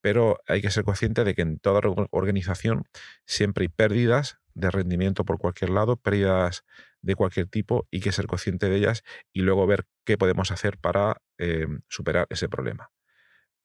Pero 0.00 0.40
hay 0.46 0.60
que 0.60 0.70
ser 0.70 0.84
consciente 0.84 1.24
de 1.24 1.34
que 1.34 1.42
en 1.42 1.58
toda 1.58 1.80
organización 2.10 2.84
siempre 3.24 3.64
hay 3.64 3.68
pérdidas 3.68 4.41
de 4.54 4.70
rendimiento 4.70 5.24
por 5.24 5.38
cualquier 5.38 5.70
lado, 5.70 5.96
pérdidas 5.96 6.64
de 7.00 7.14
cualquier 7.16 7.46
tipo 7.48 7.86
y 7.90 8.00
que 8.00 8.12
ser 8.12 8.26
consciente 8.26 8.68
de 8.68 8.76
ellas 8.76 9.02
y 9.32 9.42
luego 9.42 9.66
ver 9.66 9.86
qué 10.04 10.16
podemos 10.16 10.50
hacer 10.50 10.78
para 10.78 11.20
eh, 11.38 11.66
superar 11.88 12.26
ese 12.30 12.48
problema. 12.48 12.90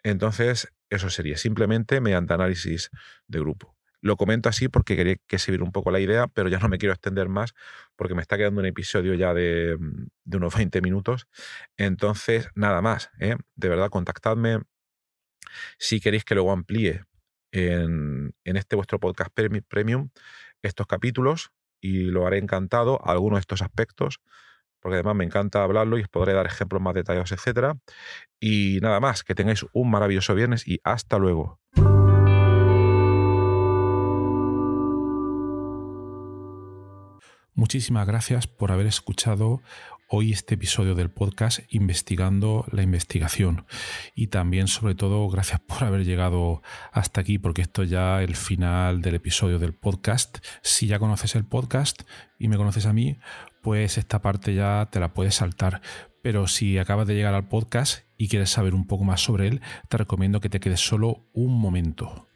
Entonces, 0.04 0.73
eso 0.89 1.10
sería 1.10 1.38
simplemente 1.38 2.02
mediante 2.02 2.34
análisis 2.34 2.89
de 3.28 3.39
grupo. 3.39 3.76
Lo 4.02 4.15
comento 4.15 4.47
así 4.47 4.69
porque 4.69 4.95
quería 4.95 5.15
que 5.28 5.39
se 5.39 5.52
viera 5.52 5.63
un 5.63 5.71
poco 5.71 5.91
la 5.91 6.00
idea, 6.00 6.28
pero 6.28 6.50
ya 6.50 6.60
no 6.60 6.69
me 6.69 6.78
quiero 6.78 6.93
extender 6.93 7.30
más 7.30 7.54
porque 7.95 8.13
me 8.15 8.21
está 8.21 8.38
quedando 8.38 8.62
un 8.62 8.67
episodio 8.67 9.13
ya 9.15 9.34
de, 9.34 9.78
unos 10.26 10.56
20 10.56 10.82
minutos. 10.82 11.28
Entonces, 11.78 12.50
nada 12.56 12.82
más. 12.82 13.10
¿eh? 13.19 13.36
De 13.56 13.69
verdad, 13.69 13.89
contactadme 13.89 14.62
si 15.78 16.00
queréis 16.00 16.23
que 16.23 16.36
luego 16.36 16.52
amplíe 16.52 17.04
en, 17.52 18.36
en 18.43 18.58
este 18.58 18.76
vuestro 18.76 19.00
podcast 19.00 19.32
premium 19.67 20.10
estos 20.67 20.88
capítulos 20.88 21.51
y 21.80 22.03
lo 22.03 22.25
haré 22.25 22.38
encantado 22.38 22.99
algunos 23.06 23.38
de 23.38 23.41
estos 23.41 23.62
aspectos 23.62 24.19
porque 24.80 24.95
además 24.95 25.15
me 25.15 25.25
encanta 25.25 25.63
hablarlo 25.63 25.97
y 25.97 26.03
os 26.03 26.08
podré 26.08 26.34
dar 26.34 26.45
ejemplos 26.45 26.82
más 26.82 26.93
detallados, 26.93 27.32
etcétera. 27.32 27.77
Y 28.39 28.80
nada 28.82 28.99
más, 28.99 29.23
que 29.23 29.36
tengáis 29.36 29.65
un 29.73 29.89
maravilloso 29.89 30.36
viernes 30.36 30.67
y 30.67 30.80
hasta 30.84 31.17
luego. 31.17 31.60
Muchísimas 37.53 38.06
gracias 38.06 38.45
por 38.45 38.71
haber 38.71 38.86
escuchado 38.86 39.62
hoy 40.09 40.31
este 40.31 40.55
episodio 40.55 40.95
del 40.95 41.09
podcast 41.09 41.59
Investigando 41.69 42.65
la 42.71 42.81
investigación. 42.81 43.65
Y 44.15 44.27
también, 44.27 44.67
sobre 44.67 44.95
todo, 44.95 45.27
gracias 45.29 45.59
por 45.59 45.83
haber 45.83 46.05
llegado 46.05 46.61
hasta 46.91 47.21
aquí, 47.21 47.37
porque 47.37 47.61
esto 47.61 47.83
ya 47.83 48.21
es 48.21 48.29
el 48.29 48.35
final 48.35 49.01
del 49.01 49.15
episodio 49.15 49.59
del 49.59 49.73
podcast. 49.73 50.37
Si 50.61 50.87
ya 50.87 50.99
conoces 50.99 51.35
el 51.35 51.45
podcast 51.45 52.03
y 52.39 52.47
me 52.47 52.57
conoces 52.57 52.85
a 52.85 52.93
mí, 52.93 53.17
pues 53.61 53.97
esta 53.97 54.21
parte 54.21 54.55
ya 54.55 54.87
te 54.91 54.99
la 54.99 55.13
puedes 55.13 55.35
saltar. 55.35 55.81
Pero 56.21 56.47
si 56.47 56.77
acabas 56.77 57.07
de 57.07 57.15
llegar 57.15 57.33
al 57.33 57.47
podcast 57.47 58.05
y 58.17 58.29
quieres 58.29 58.49
saber 58.49 58.73
un 58.73 58.87
poco 58.87 59.03
más 59.03 59.21
sobre 59.21 59.47
él, 59.47 59.61
te 59.89 59.97
recomiendo 59.97 60.39
que 60.39 60.49
te 60.49 60.59
quedes 60.59 60.79
solo 60.79 61.25
un 61.33 61.59
momento. 61.59 62.27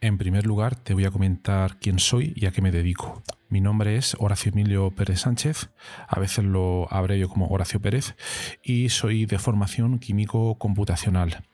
En 0.00 0.16
primer 0.16 0.46
lugar, 0.46 0.76
te 0.76 0.94
voy 0.94 1.04
a 1.04 1.10
comentar 1.10 1.78
quién 1.78 1.98
soy 1.98 2.32
y 2.36 2.46
a 2.46 2.52
qué 2.52 2.62
me 2.62 2.70
dedico. 2.70 3.22
Mi 3.50 3.62
nombre 3.62 3.96
es 3.96 4.14
Horacio 4.18 4.52
Emilio 4.52 4.90
Pérez 4.90 5.20
Sánchez, 5.20 5.70
a 6.06 6.20
veces 6.20 6.44
lo 6.44 6.86
abrevio 6.92 7.30
como 7.30 7.46
Horacio 7.48 7.80
Pérez, 7.80 8.14
y 8.62 8.90
soy 8.90 9.24
de 9.24 9.38
formación 9.38 9.98
químico 10.00 10.58
computacional. 10.58 11.44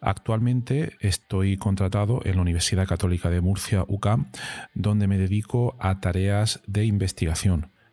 Actualmente 0.00 0.96
estoy 1.00 1.58
contratado 1.58 2.22
en 2.24 2.36
la 2.36 2.42
Universidad 2.42 2.86
Católica 2.86 3.28
de 3.28 3.42
Murcia, 3.42 3.84
UCAM, 3.86 4.30
donde 4.72 5.06
me 5.06 5.18
dedico 5.18 5.76
a 5.80 6.00
tareas 6.00 6.62
de 6.66 6.86
investigación 6.86 7.73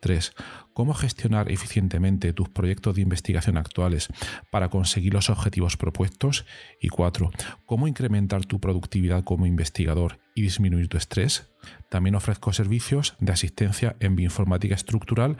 3. 0.00 0.32
Cómo 0.72 0.94
gestionar 0.94 1.50
eficientemente 1.50 2.32
tus 2.32 2.48
proyectos 2.48 2.96
de 2.96 3.02
investigación 3.02 3.56
actuales 3.56 4.08
para 4.50 4.68
conseguir 4.68 5.14
los 5.14 5.30
objetivos 5.30 5.76
propuestos. 5.76 6.46
Y 6.80 6.88
4. 6.88 7.30
Cómo 7.66 7.86
incrementar 7.86 8.44
tu 8.46 8.60
productividad 8.60 9.24
como 9.24 9.46
investigador 9.46 10.18
y 10.34 10.42
disminuir 10.42 10.88
tu 10.88 10.96
estrés. 10.96 11.50
También 11.88 12.14
ofrezco 12.14 12.52
servicios 12.52 13.14
de 13.20 13.32
asistencia 13.32 13.96
en 14.00 14.16
bioinformática 14.16 14.74
estructural 14.74 15.36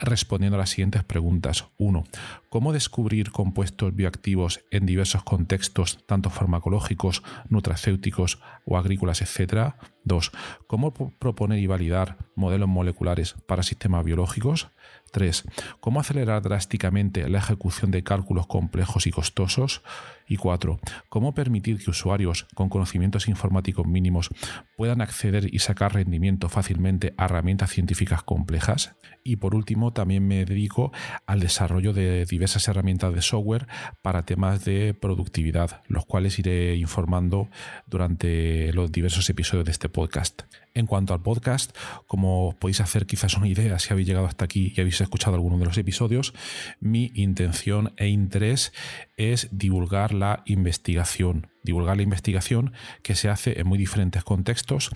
respondiendo 0.00 0.56
a 0.56 0.60
las 0.60 0.70
siguientes 0.70 1.04
preguntas. 1.04 1.66
1. 1.78 2.04
¿Cómo 2.50 2.72
descubrir 2.72 3.30
compuestos 3.30 3.94
bioactivos 3.94 4.64
en 4.72 4.84
diversos 4.84 5.22
contextos, 5.22 6.04
tanto 6.06 6.30
farmacológicos, 6.30 7.22
nutracéuticos 7.48 8.40
o 8.64 8.76
agrícolas, 8.76 9.22
etcétera? 9.22 9.76
2. 10.02 10.32
¿Cómo 10.66 10.92
proponer 10.92 11.60
y 11.60 11.68
validar 11.68 12.16
modelos 12.34 12.68
moleculares 12.68 13.34
para 13.46 13.62
sistemas 13.62 14.04
biológicos? 14.04 14.70
3. 15.12 15.44
¿Cómo 15.80 16.00
acelerar 16.00 16.42
drásticamente 16.42 17.28
la 17.28 17.38
ejecución 17.38 17.90
de 17.90 18.02
cálculos 18.02 18.46
complejos 18.46 19.06
y 19.06 19.10
costosos? 19.10 19.82
Y 20.26 20.36
4. 20.36 20.78
¿Cómo 21.08 21.34
permitir 21.34 21.82
que 21.82 21.90
usuarios 21.90 22.46
con 22.54 22.68
conocimientos 22.68 23.28
informáticos 23.28 23.86
mínimos 23.86 24.30
puedan 24.76 25.00
acceder 25.00 25.52
y 25.52 25.58
sacar 25.58 25.94
rendimiento 25.94 26.48
fácilmente 26.48 27.14
a 27.16 27.24
herramientas 27.24 27.70
científicas 27.70 28.22
complejas? 28.22 28.96
Y 29.24 29.36
por 29.36 29.54
último, 29.54 29.92
también 29.92 30.26
me 30.26 30.44
dedico 30.44 30.92
al 31.26 31.40
desarrollo 31.40 31.92
de 31.92 32.24
diversas 32.40 32.66
herramientas 32.68 33.14
de 33.14 33.20
software 33.20 33.66
para 34.00 34.24
temas 34.24 34.64
de 34.64 34.94
productividad, 34.94 35.82
los 35.88 36.06
cuales 36.06 36.38
iré 36.38 36.74
informando 36.76 37.50
durante 37.86 38.72
los 38.72 38.90
diversos 38.90 39.28
episodios 39.28 39.66
de 39.66 39.72
este 39.72 39.90
podcast. 39.90 40.44
En 40.72 40.86
cuanto 40.86 41.12
al 41.12 41.20
podcast, 41.20 41.76
como 42.06 42.56
podéis 42.58 42.80
hacer 42.80 43.04
quizás 43.04 43.36
una 43.36 43.46
idea 43.46 43.78
si 43.78 43.92
habéis 43.92 44.08
llegado 44.08 44.24
hasta 44.24 44.46
aquí 44.46 44.72
y 44.74 44.80
habéis 44.80 45.02
escuchado 45.02 45.34
alguno 45.34 45.58
de 45.58 45.66
los 45.66 45.76
episodios, 45.76 46.32
mi 46.80 47.12
intención 47.14 47.92
e 47.98 48.08
interés 48.08 48.72
es 49.18 49.48
divulgar 49.52 50.14
la 50.14 50.42
investigación. 50.46 51.48
Divulgar 51.62 51.98
la 51.98 52.04
investigación 52.04 52.72
que 53.02 53.16
se 53.16 53.28
hace 53.28 53.60
en 53.60 53.66
muy 53.66 53.76
diferentes 53.76 54.24
contextos, 54.24 54.88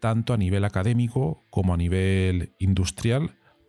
tanto 0.00 0.34
a 0.34 0.36
nivel 0.36 0.66
académico 0.66 1.46
como 1.48 1.72
a 1.72 1.78
nivel 1.78 2.52
industrial 2.58 3.39